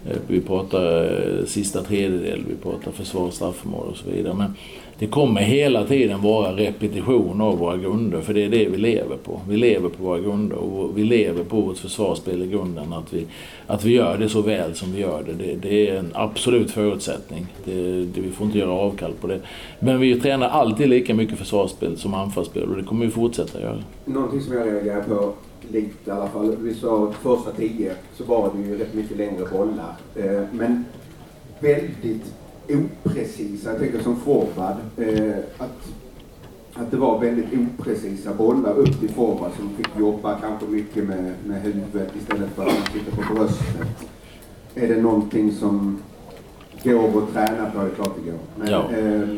Eh, 0.09 0.17
vi 0.27 0.41
pratar 0.41 1.03
eh, 1.03 1.45
sista 1.45 1.83
tredjedel, 1.83 2.43
vi 2.47 2.55
pratar 2.55 2.91
försvar, 2.91 3.29
straffmål 3.29 3.87
och 3.87 3.97
så 3.97 4.09
vidare. 4.09 4.33
Men 4.33 4.53
det 4.99 5.07
kommer 5.07 5.41
hela 5.41 5.85
tiden 5.85 6.21
vara 6.21 6.51
repetition 6.51 7.41
av 7.41 7.57
våra 7.57 7.77
grunder, 7.77 8.21
för 8.21 8.33
det 8.33 8.43
är 8.43 8.49
det 8.49 8.69
vi 8.69 8.77
lever 8.77 9.17
på. 9.23 9.41
Vi 9.49 9.57
lever 9.57 9.89
på 9.89 10.03
våra 10.03 10.19
grunder 10.19 10.57
och 10.57 10.97
vi 10.97 11.03
lever 11.03 11.43
på 11.43 11.61
vårt 11.61 11.77
försvarsspel 11.77 12.41
i 12.41 12.47
grunden. 12.47 12.93
Att 12.93 13.13
vi, 13.13 13.25
att 13.67 13.83
vi 13.83 13.93
gör 13.93 14.17
det 14.17 14.29
så 14.29 14.41
väl 14.41 14.75
som 14.75 14.91
vi 14.91 15.01
gör 15.01 15.23
det, 15.25 15.33
det, 15.33 15.55
det 15.55 15.89
är 15.89 15.95
en 15.95 16.11
absolut 16.13 16.71
förutsättning. 16.71 17.47
Det, 17.65 18.05
det, 18.05 18.21
vi 18.21 18.31
får 18.31 18.45
inte 18.45 18.57
göra 18.57 18.71
avkall 18.71 19.13
på 19.21 19.27
det. 19.27 19.39
Men 19.79 19.99
vi 19.99 20.19
tränar 20.19 20.49
alltid 20.49 20.89
lika 20.89 21.13
mycket 21.13 21.37
försvarsspel 21.37 21.97
som 21.97 22.13
anfallsspel 22.13 22.69
och 22.69 22.77
det 22.77 22.83
kommer 22.83 23.05
vi 23.05 23.11
fortsätta 23.11 23.61
göra. 23.61 23.83
Någonting 24.05 24.41
som 24.41 24.53
jag 24.53 24.67
reagerar 24.67 25.01
på 25.01 25.33
lite 25.71 26.09
i 26.09 26.11
alla 26.11 26.27
fall. 26.27 26.55
Vi 26.61 26.73
sa 26.73 27.13
första 27.21 27.51
tio 27.51 27.95
så 28.15 28.23
var 28.23 28.51
det 28.55 28.69
ju 28.69 28.77
rätt 28.77 28.93
mycket 28.93 29.17
längre 29.17 29.45
bollar. 29.51 29.95
Eh, 30.15 30.41
men 30.51 30.85
väldigt 31.59 32.33
oprecisa. 32.69 33.69
Jag 33.69 33.79
tänker 33.79 33.99
som 33.99 34.15
forward. 34.15 34.75
Eh, 34.97 35.37
att, 35.57 35.91
att 36.73 36.91
det 36.91 36.97
var 36.97 37.19
väldigt 37.19 37.45
oprecisa 37.53 38.33
bollar 38.33 38.73
upp 38.73 38.99
till 38.99 39.09
forward 39.09 39.51
som 39.57 39.69
fick 39.69 39.99
jobba 39.99 40.39
kanske 40.39 40.65
mycket 40.65 41.07
med, 41.07 41.33
med 41.45 41.61
huvudet 41.61 42.15
istället 42.21 42.49
för 42.55 42.65
att 42.65 42.91
sitta 42.93 43.15
på 43.15 43.33
bröstet. 43.33 43.87
Är 44.75 44.87
det 44.87 45.01
någonting 45.01 45.51
som 45.51 45.99
går 46.83 47.23
att 47.23 47.33
träna 47.33 47.69
på? 47.69 47.79
Det 47.79 47.85
är 47.85 47.95
klart 47.95 48.15
det 48.23 48.31
går. 48.31 48.39
Men, 48.55 48.71
ja. 48.71 48.91
eh, 48.91 49.29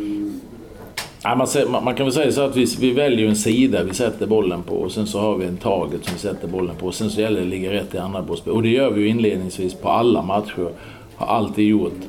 Ja, 1.23 1.35
man, 1.35 1.83
man, 1.83 1.95
kan 1.95 2.05
väl 2.05 2.13
säga 2.13 2.31
så 2.31 2.41
att 2.41 2.55
vi, 2.55 2.65
vi 2.79 2.91
väljer 2.91 3.27
en 3.27 3.35
sida 3.35 3.83
vi 3.83 3.93
sätter 3.93 4.27
bollen 4.27 4.63
på 4.63 4.75
och 4.75 4.91
sen 4.91 5.07
så 5.07 5.19
har 5.19 5.35
vi 5.37 5.45
en 5.45 5.57
taget 5.57 6.05
som 6.05 6.13
vi 6.13 6.19
sätter 6.19 6.47
bollen 6.47 6.75
på. 6.75 6.87
Och 6.87 6.95
sen 6.95 7.09
så 7.09 7.21
gäller 7.21 7.39
det 7.39 7.45
att 7.45 7.49
ligga 7.49 7.73
rätt 7.73 7.95
i 7.95 7.97
andra 7.97 8.21
bollspel. 8.21 8.53
Och 8.53 8.63
det 8.63 8.69
gör 8.69 8.91
vi 8.91 9.01
ju 9.01 9.07
inledningsvis 9.07 9.73
på 9.73 9.89
alla 9.89 10.21
matcher. 10.21 10.69
Har 11.15 11.27
alltid 11.27 11.67
gjort. 11.67 11.99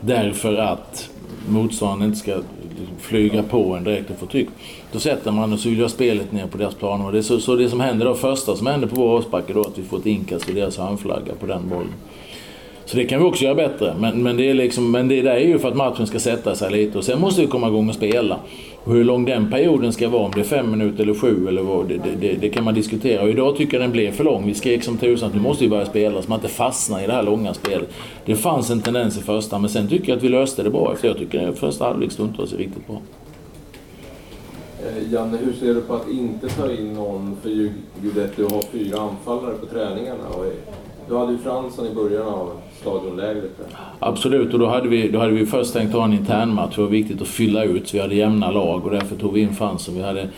Därför 0.00 0.56
att 0.56 1.10
motståndaren 1.48 2.10
inte 2.10 2.18
ska 2.18 2.40
flyga 2.98 3.42
på 3.42 3.74
en 3.74 3.84
direkt 3.84 4.10
och 4.10 4.18
få 4.18 4.26
tryck. 4.26 4.48
Då 4.92 4.98
sätter 4.98 5.30
man 5.32 5.52
och 5.52 5.58
så 5.58 5.68
vill 5.68 5.78
jag 5.78 5.90
spelet 5.90 6.32
ner 6.32 6.46
på 6.46 6.58
deras 6.58 6.74
plan. 6.74 7.00
Och 7.00 7.12
det 7.12 7.18
är 7.18 7.22
så, 7.22 7.40
så 7.40 7.56
det 7.56 7.68
som 7.68 7.80
händer 7.80 8.06
då, 8.06 8.14
första 8.14 8.56
som 8.56 8.66
händer 8.66 8.88
på 8.88 8.96
vår 8.96 9.18
avspark 9.18 9.44
då 9.54 9.60
att 9.60 9.78
vi 9.78 9.82
får 9.82 9.98
ett 9.98 10.06
inkast 10.06 10.48
i 10.48 10.52
deras 10.52 10.78
handflagga 10.78 11.34
på 11.40 11.46
den 11.46 11.68
bollen. 11.68 11.94
Så 12.90 12.96
det 12.96 13.04
kan 13.04 13.18
vi 13.18 13.24
också 13.24 13.44
göra 13.44 13.54
bättre. 13.54 13.94
Men, 13.98 14.22
men, 14.22 14.36
det, 14.36 14.50
är 14.50 14.54
liksom, 14.54 14.90
men 14.90 15.08
det 15.08 15.22
där 15.22 15.30
är 15.30 15.46
ju 15.46 15.58
för 15.58 15.68
att 15.68 15.76
matchen 15.76 16.06
ska 16.06 16.18
sätta 16.18 16.54
sig 16.54 16.70
lite 16.70 16.98
och 16.98 17.04
sen 17.04 17.20
måste 17.20 17.40
vi 17.40 17.46
komma 17.46 17.68
igång 17.68 17.88
och 17.88 17.94
spela. 17.94 18.40
Och 18.84 18.92
hur 18.92 19.04
lång 19.04 19.24
den 19.24 19.50
perioden 19.50 19.92
ska 19.92 20.08
vara, 20.08 20.22
om 20.22 20.30
det 20.34 20.40
är 20.40 20.44
fem 20.44 20.70
minuter 20.70 21.02
eller 21.02 21.14
sju 21.14 21.48
eller 21.48 21.62
vad, 21.62 21.88
det, 21.88 22.00
det, 22.20 22.32
det, 22.32 22.48
kan 22.48 22.64
man 22.64 22.74
diskutera. 22.74 23.22
Och 23.22 23.28
idag 23.28 23.56
tycker 23.56 23.74
jag 23.74 23.84
den 23.84 23.92
blev 23.92 24.12
för 24.12 24.24
lång. 24.24 24.46
Vi 24.46 24.54
skrek 24.54 24.82
som 24.82 24.98
tusan 24.98 25.28
att 25.28 25.34
nu 25.34 25.40
måste 25.40 25.64
vi 25.64 25.70
börja 25.70 25.86
spela 25.86 26.22
så 26.22 26.28
man 26.28 26.38
inte 26.38 26.48
fastnar 26.48 27.04
i 27.04 27.06
det 27.06 27.12
här 27.12 27.22
långa 27.22 27.54
spelet. 27.54 27.88
Det 28.24 28.36
fanns 28.36 28.70
en 28.70 28.80
tendens 28.80 29.18
i 29.18 29.20
första, 29.20 29.58
men 29.58 29.70
sen 29.70 29.88
tycker 29.88 30.08
jag 30.08 30.16
att 30.16 30.22
vi 30.22 30.28
löste 30.28 30.62
det 30.62 30.70
bra. 30.70 30.94
För 30.96 31.08
jag 31.08 31.18
tycker 31.18 31.48
att 31.48 31.58
första 31.58 31.84
halvlek 31.84 32.12
stundtals 32.12 32.52
är 32.52 32.56
riktigt 32.56 32.86
bra. 32.86 33.00
Eh, 34.86 35.12
Janne, 35.12 35.38
hur 35.44 35.52
ser 35.52 35.74
du 35.74 35.80
på 35.80 35.94
att 35.94 36.08
inte 36.08 36.48
ta 36.48 36.72
in 36.72 36.94
någon 36.94 37.36
för 37.42 37.72
Guidetti 38.02 38.42
och 38.42 38.50
ha 38.50 38.62
fyra 38.72 39.00
anfallare 39.00 39.54
på 39.54 39.66
träningarna? 39.66 40.24
Du 41.08 41.16
hade 41.16 41.32
ju 41.32 41.38
Fransson 41.38 41.86
i 41.86 41.94
början 41.94 42.26
av 42.26 42.52
stadionlägret. 42.80 43.50
Absolut, 43.98 44.52
och 44.52 44.58
då 44.58 44.66
hade, 44.66 44.88
vi, 44.88 45.08
då 45.08 45.18
hade 45.18 45.32
vi 45.32 45.46
först 45.46 45.72
tänkt 45.72 45.92
ha 45.92 46.04
en 46.04 46.12
internmatch. 46.12 46.76
Det 46.76 46.82
var 46.82 46.88
viktigt 46.88 47.22
att 47.22 47.28
fylla 47.28 47.64
ut, 47.64 47.88
så 47.88 47.96
vi 47.96 48.02
hade 48.02 48.14
jämna 48.14 48.50
lag 48.50 48.84
och 48.84 48.90
därför 48.90 49.16
tog 49.16 49.32
vi 49.32 49.40
in 49.40 49.54
fansen. 49.54 49.94
Vi 49.94 50.02
hade 50.02 50.28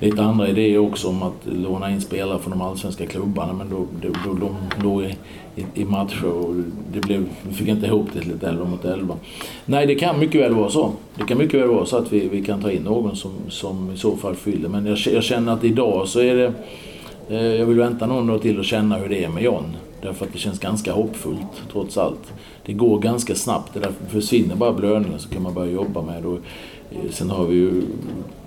lite 0.00 0.22
andra 0.22 0.48
idéer 0.48 0.78
också 0.78 1.08
om 1.08 1.22
att 1.22 1.42
låna 1.44 1.90
in 1.90 2.00
spelare 2.00 2.38
från 2.38 2.50
de 2.50 2.60
allsvenska 2.60 3.06
klubbarna 3.06 3.52
men 3.52 3.70
då, 3.70 3.86
då, 4.02 4.08
då 4.24 4.34
de 4.34 4.84
låg 4.84 5.02
i, 5.02 5.16
i, 5.56 5.64
i 5.74 5.84
matcher 5.84 6.24
och 6.24 6.54
det 6.92 7.00
blev, 7.00 7.28
vi 7.42 7.54
fick 7.54 7.68
inte 7.68 7.86
ihop 7.86 8.06
det 8.14 8.20
till 8.20 8.32
ett 8.32 8.42
11 8.42 8.64
mot 8.64 8.84
11. 8.84 9.14
Nej, 9.64 9.86
det 9.86 9.94
kan 9.94 10.18
mycket 10.18 10.40
väl 10.40 10.54
vara 10.54 10.70
så. 10.70 10.92
Det 11.14 11.24
kan 11.24 11.38
mycket 11.38 11.60
väl 11.60 11.68
vara 11.68 11.86
så 11.86 11.96
att 11.96 12.12
vi, 12.12 12.28
vi 12.28 12.44
kan 12.44 12.62
ta 12.62 12.70
in 12.70 12.82
någon 12.82 13.16
som, 13.16 13.32
som 13.48 13.90
i 13.94 13.96
så 13.96 14.16
fall 14.16 14.34
fyller. 14.34 14.68
Men 14.68 14.86
jag, 14.86 14.98
jag 14.98 15.24
känner 15.24 15.52
att 15.52 15.64
idag 15.64 16.08
så 16.08 16.20
är 16.20 16.34
det... 16.34 16.52
Eh, 17.30 17.54
jag 17.54 17.66
vill 17.66 17.78
vänta 17.78 18.06
någon 18.06 18.26
dag 18.26 18.42
till 18.42 18.58
och 18.58 18.64
känna 18.64 18.96
hur 18.96 19.08
det 19.08 19.24
är 19.24 19.28
med 19.28 19.42
John. 19.42 19.64
Därför 20.02 20.26
att 20.26 20.32
det 20.32 20.38
känns 20.38 20.58
ganska 20.58 20.92
hoppfullt 20.92 21.62
trots 21.72 21.98
allt. 21.98 22.32
Det 22.66 22.72
går 22.72 22.98
ganska 22.98 23.34
snabbt. 23.34 23.74
Det 23.74 23.80
där 23.80 23.92
försvinner 24.08 24.56
bara 24.56 24.72
blödningen 24.72 25.18
så 25.18 25.28
kan 25.28 25.42
man 25.42 25.54
börja 25.54 25.72
jobba 25.72 26.02
med 26.02 26.22
det. 26.22 26.38
Eh, 26.96 27.10
sen 27.10 27.30
har 27.30 27.44
vi 27.44 27.56
ju 27.56 27.82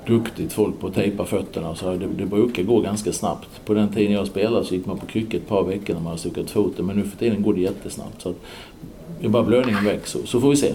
duktigt 0.07 0.53
folk 0.53 0.79
på 0.79 0.87
att 0.87 0.93
tejpa 0.93 1.25
fötterna. 1.25 1.75
Så 1.75 1.93
det, 1.93 2.07
det 2.07 2.25
brukar 2.25 2.63
gå 2.63 2.79
ganska 2.79 3.13
snabbt. 3.13 3.65
På 3.65 3.73
den 3.73 3.89
tiden 3.89 4.11
jag 4.11 4.27
spelade 4.27 4.65
så 4.65 4.75
gick 4.75 4.85
man 4.85 4.97
på 4.97 5.05
kryckor 5.05 5.39
ett 5.39 5.47
par 5.47 5.63
veckor 5.63 5.93
när 5.93 6.01
man 6.01 6.07
hade 6.07 6.19
stukat 6.19 6.49
foten. 6.49 6.85
Men 6.85 6.95
nu 6.95 7.03
för 7.03 7.17
tiden 7.17 7.41
går 7.41 7.53
det 7.53 7.61
jättesnabbt. 7.61 8.21
Så 8.21 8.29
att, 8.29 8.35
det 9.19 9.25
är 9.25 9.29
bara 9.29 9.43
blödningen 9.43 9.85
väck 9.85 10.07
så, 10.07 10.19
så 10.25 10.41
får 10.41 10.49
vi 10.49 10.55
se. 10.55 10.73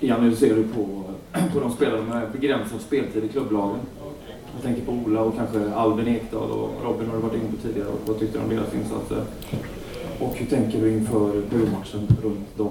Janne, 0.00 0.24
hur 0.24 0.34
ser 0.34 0.56
du 0.56 0.62
på, 0.62 1.02
på 1.52 1.60
de 1.60 1.72
spelare 1.72 2.02
med 2.02 2.32
begränsad 2.32 2.80
speltid 2.80 3.24
i 3.24 3.28
klubblagen? 3.28 3.78
Jag 4.54 4.62
tänker 4.62 4.82
på 4.82 4.92
Ola 4.92 5.20
och 5.20 5.36
kanske 5.36 5.74
Albin 5.74 6.08
Ekdal 6.08 6.50
och 6.50 6.70
Robin 6.84 7.06
har 7.08 7.16
du 7.16 7.22
varit 7.22 7.34
inne 7.34 7.50
på 7.50 7.68
tidigare. 7.68 7.88
Och 7.88 8.00
vad 8.06 8.18
tyckte 8.18 8.38
du 8.38 8.44
om 8.44 8.50
deras 8.50 8.74
insatser? 8.74 9.22
Och 10.18 10.34
hur 10.36 10.46
tänker 10.46 10.80
du 10.80 10.92
inför 10.92 11.42
huvudmatchen 11.50 12.08
runt 12.22 12.56
dem? 12.56 12.70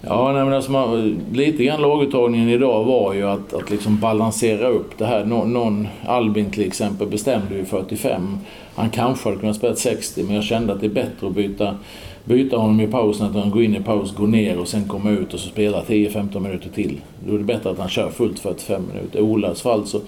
Ja, 0.00 0.32
nej, 0.32 0.44
men 0.44 0.54
alltså 0.54 0.72
man, 0.72 1.20
lite 1.32 1.64
grann 1.64 1.82
laguttagningen 1.82 2.48
idag 2.48 2.84
var 2.84 3.12
ju 3.12 3.22
att, 3.28 3.54
att 3.54 3.70
liksom 3.70 3.98
balansera 4.00 4.68
upp 4.68 4.98
det 4.98 5.06
här. 5.06 5.24
Nå, 5.24 5.44
någon, 5.44 5.88
Albin 6.06 6.50
till 6.50 6.66
exempel 6.66 7.08
bestämde 7.08 7.54
ju 7.54 7.64
45. 7.64 8.38
Han 8.74 8.90
kanske 8.90 9.28
hade 9.28 9.40
kunnat 9.40 9.56
spela 9.56 9.76
60 9.76 10.22
men 10.22 10.34
jag 10.34 10.44
kände 10.44 10.72
att 10.72 10.80
det 10.80 10.86
är 10.86 10.90
bättre 10.90 11.26
att 11.26 11.34
byta, 11.34 11.76
byta 12.24 12.56
honom 12.56 12.80
i 12.80 12.86
pausen. 12.86 13.26
Att 13.26 13.34
han 13.34 13.50
går 13.50 13.62
in 13.62 13.76
i 13.76 13.80
paus, 13.80 14.14
går 14.16 14.26
ner 14.26 14.58
och 14.58 14.68
sen 14.68 14.88
kommer 14.88 15.10
ut 15.10 15.34
och 15.34 15.40
så 15.40 15.48
spelar 15.48 15.82
10-15 15.82 16.40
minuter 16.40 16.70
till. 16.70 17.00
Då 17.26 17.34
är 17.34 17.38
det 17.38 17.44
bättre 17.44 17.70
att 17.70 17.78
han 17.78 17.88
kör 17.88 18.10
fullt 18.10 18.38
45 18.38 18.82
minuter. 18.94 19.18
I 19.18 19.22
Olas 19.22 19.62
fall 19.62 19.86
så 19.86 20.00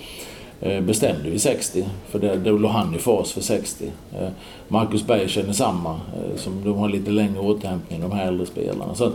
Eh, 0.65 0.81
bestämde 0.81 1.31
vi 1.31 1.39
60, 1.39 1.85
för 2.09 2.19
det, 2.19 2.37
då 2.37 2.51
låg 2.51 2.71
han 2.71 2.95
i 2.95 2.99
fas 2.99 3.33
för 3.33 3.41
60. 3.41 3.85
Eh, 4.19 4.29
Marcus 4.69 5.07
Berg 5.07 5.29
känner 5.29 5.53
samma, 5.53 5.91
eh, 5.91 6.37
som 6.37 6.65
de 6.65 6.79
har 6.79 6.89
lite 6.89 7.11
längre 7.11 7.41
återhämtning, 7.41 8.01
de 8.01 8.13
här 8.13 8.27
äldre 8.27 8.47
spelarna. 8.47 8.95
Så 8.95 9.13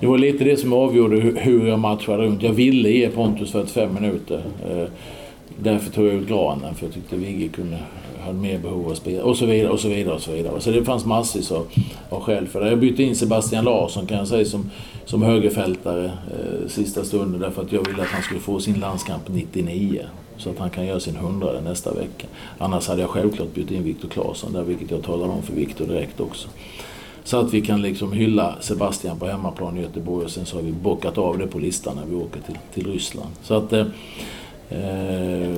det 0.00 0.06
var 0.06 0.18
lite 0.18 0.44
det 0.44 0.56
som 0.56 0.72
avgjorde 0.72 1.16
hur 1.16 1.68
jag 1.68 1.78
matchade 1.78 2.22
runt. 2.22 2.42
Jag 2.42 2.52
ville 2.52 2.90
ge 2.90 3.08
Pontus 3.08 3.50
45 3.50 3.94
minuter. 3.94 4.42
Därför 5.62 5.90
tog 5.90 6.06
jag 6.06 6.14
ut 6.14 6.28
Granen, 6.28 6.74
för 6.74 6.86
jag 6.86 6.94
tyckte 6.94 7.16
Vigge 7.16 7.48
kunde 7.48 7.78
hade 8.20 8.38
mer 8.38 8.58
behov 8.58 8.90
av 8.90 8.94
spel 8.94 9.20
och 9.20 9.36
så 9.36 9.46
vidare 9.46 9.72
och 9.72 9.80
så 9.80 9.88
vidare 9.88 10.14
och 10.14 10.22
så 10.22 10.32
vidare. 10.32 10.60
Så 10.60 10.70
det 10.70 10.84
fanns 10.84 11.04
massvis 11.04 11.52
av, 11.52 11.66
av 12.08 12.22
skäl 12.22 12.46
för 12.46 12.60
det. 12.60 12.68
Jag 12.68 12.78
bytte 12.78 13.02
in 13.02 13.16
Sebastian 13.16 13.64
Larsson 13.64 14.06
kan 14.06 14.18
jag 14.18 14.28
säga 14.28 14.44
som, 14.44 14.70
som 15.04 15.22
högerfältare 15.22 16.04
eh, 16.04 16.68
sista 16.68 17.04
stunden 17.04 17.40
därför 17.40 17.62
att 17.62 17.72
jag 17.72 17.88
ville 17.88 18.02
att 18.02 18.08
han 18.08 18.22
skulle 18.22 18.40
få 18.40 18.60
sin 18.60 18.80
landskamp 18.80 19.28
99. 19.28 20.02
Så 20.40 20.50
att 20.50 20.58
han 20.58 20.70
kan 20.70 20.86
göra 20.86 21.00
sin 21.00 21.16
hundrade 21.16 21.60
nästa 21.60 21.94
vecka. 21.94 22.26
Annars 22.58 22.88
hade 22.88 23.00
jag 23.00 23.10
självklart 23.10 23.54
bytt 23.54 23.70
in 23.70 23.84
Viktor 23.84 24.08
Claesson 24.08 24.52
där, 24.52 24.62
vilket 24.62 24.90
jag 24.90 25.02
talade 25.02 25.32
om 25.32 25.42
för 25.42 25.52
Viktor 25.52 25.86
direkt 25.86 26.20
också. 26.20 26.48
Så 27.24 27.40
att 27.40 27.54
vi 27.54 27.60
kan 27.60 27.82
liksom 27.82 28.12
hylla 28.12 28.56
Sebastian 28.60 29.18
på 29.18 29.26
hemmaplan 29.26 29.78
i 29.78 29.80
Göteborg 29.80 30.24
och 30.24 30.30
sen 30.30 30.46
så 30.46 30.56
har 30.56 30.62
vi 30.62 30.72
bockat 30.72 31.18
av 31.18 31.38
det 31.38 31.46
på 31.46 31.58
listan 31.58 31.96
när 31.96 32.04
vi 32.04 32.14
åker 32.14 32.40
till, 32.40 32.58
till 32.74 32.92
Ryssland. 32.92 33.30
Så 33.42 33.54
att... 33.54 33.72
Eh, 33.72 33.86
eh 34.70 35.50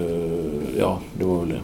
ja, 0.79 1.01
det 1.19 1.25
var 1.25 1.41
väl 1.41 1.49
det. 1.49 1.61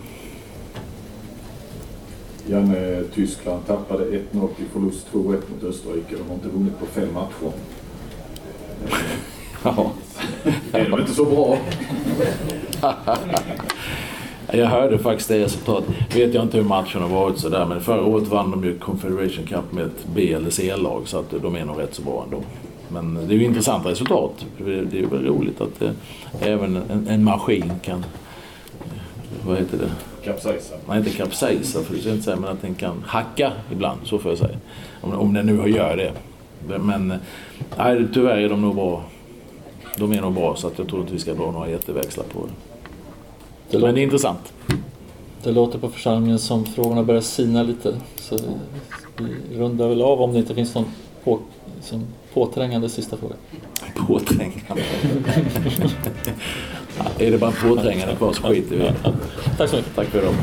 Janne, 2.50 3.02
Tyskland 3.14 3.66
tappade 3.66 4.04
1-0 4.04 4.48
till 4.56 4.66
förlust 4.72 5.06
2-1 5.12 5.24
mot 5.24 5.64
Österrike. 5.64 6.16
De 6.16 6.28
har 6.28 6.34
inte 6.34 6.48
vunnit 6.48 6.80
på 6.80 6.86
fem 6.86 7.14
matcher. 7.14 7.52
Ja. 9.62 9.92
är 10.72 10.90
de 10.90 11.00
inte 11.00 11.14
så 11.14 11.24
bra? 11.24 11.58
Jag 14.52 14.66
hörde 14.66 14.98
faktiskt 14.98 15.28
det 15.28 15.44
resultatet. 15.44 16.16
Vet 16.16 16.34
jag 16.34 16.44
inte 16.44 16.56
hur 16.56 16.64
matchen 16.64 17.02
har 17.02 17.08
varit 17.08 17.38
sådär 17.38 17.66
men 17.66 17.80
förra 17.80 18.04
året 18.04 18.28
vann 18.28 18.50
de 18.50 18.64
ju 18.64 18.78
Confederation 18.78 19.46
Cup 19.46 19.72
med 19.72 19.84
ett 19.84 20.06
B 20.14 20.32
eller 20.32 20.50
C-lag 20.50 21.08
så 21.08 21.18
att 21.18 21.30
de 21.42 21.56
är 21.56 21.64
nog 21.64 21.80
rätt 21.80 21.94
så 21.94 22.02
bra 22.02 22.24
ändå. 22.24 22.42
Men 22.88 23.14
det 23.14 23.34
är 23.34 23.38
ju 23.38 23.44
intressanta 23.44 23.90
resultat. 23.90 24.46
Det 24.64 24.98
är 24.98 25.06
väl 25.06 25.26
roligt 25.26 25.60
att 25.60 25.82
eh, 25.82 25.90
även 26.40 26.76
en, 26.76 27.08
en 27.08 27.24
maskin 27.24 27.72
kan, 27.82 28.04
vad 29.46 29.58
heter 29.58 29.78
det? 29.78 29.90
Kapsejsa. 30.24 30.74
Nej, 30.88 30.98
inte 30.98 31.10
kapsejsa 31.10 31.80
för 31.82 31.94
det 31.94 32.00
ska 32.00 32.08
jag 32.08 32.16
inte 32.16 32.24
säga, 32.24 32.36
men 32.36 32.50
att 32.50 32.62
den 32.62 32.74
kan 32.74 33.04
hacka 33.06 33.52
ibland, 33.72 34.00
så 34.04 34.18
får 34.18 34.30
jag 34.30 34.38
säga. 34.38 34.58
Om, 35.00 35.12
om 35.12 35.34
den 35.34 35.46
nu 35.46 35.70
gör 35.70 35.96
det. 35.96 36.12
Men 36.78 37.14
nej, 37.78 38.06
tyvärr 38.14 38.36
är 38.36 38.48
de 38.48 38.62
nog 38.62 38.74
bra 38.74 39.02
de 39.98 40.12
är 40.12 40.20
nog 40.20 40.34
bra 40.34 40.56
så 40.56 40.66
att 40.66 40.78
jag 40.78 40.88
tror 40.88 41.00
inte 41.00 41.12
vi 41.12 41.18
ska 41.18 41.34
dra 41.34 41.50
några 41.50 41.70
jätteväxlar 41.70 42.24
på 42.24 42.46
det. 42.46 42.67
Det 43.70 43.78
Men 43.78 43.94
det 43.94 44.00
är 44.00 44.02
intressant. 44.02 44.52
Det 45.42 45.52
låter 45.52 45.78
på 45.78 45.88
församlingen 45.88 46.38
som 46.38 46.66
frågorna 46.66 47.02
börjar 47.02 47.20
sina 47.20 47.62
lite. 47.62 48.00
Så 48.16 48.38
vi 49.50 49.58
rundar 49.58 49.88
väl 49.88 50.02
av 50.02 50.22
om 50.22 50.32
det 50.32 50.38
inte 50.38 50.54
finns 50.54 50.74
någon 50.74 50.84
på, 51.24 51.38
som 51.80 52.06
påträngande 52.34 52.88
sista 52.88 53.16
fråga. 53.16 53.34
Påträngande? 54.06 54.82
ja, 56.98 57.04
är 57.18 57.30
det 57.30 57.38
bara 57.38 57.52
påträngande 57.52 58.16
kvar 58.16 58.32
så 58.32 58.42
skiter 58.42 58.76
vi 58.76 59.10
Tack 59.56 59.70
så 59.70 59.76
mycket. 59.76 59.94
Tack 59.94 60.06
för 60.06 60.22
dem. 60.22 60.34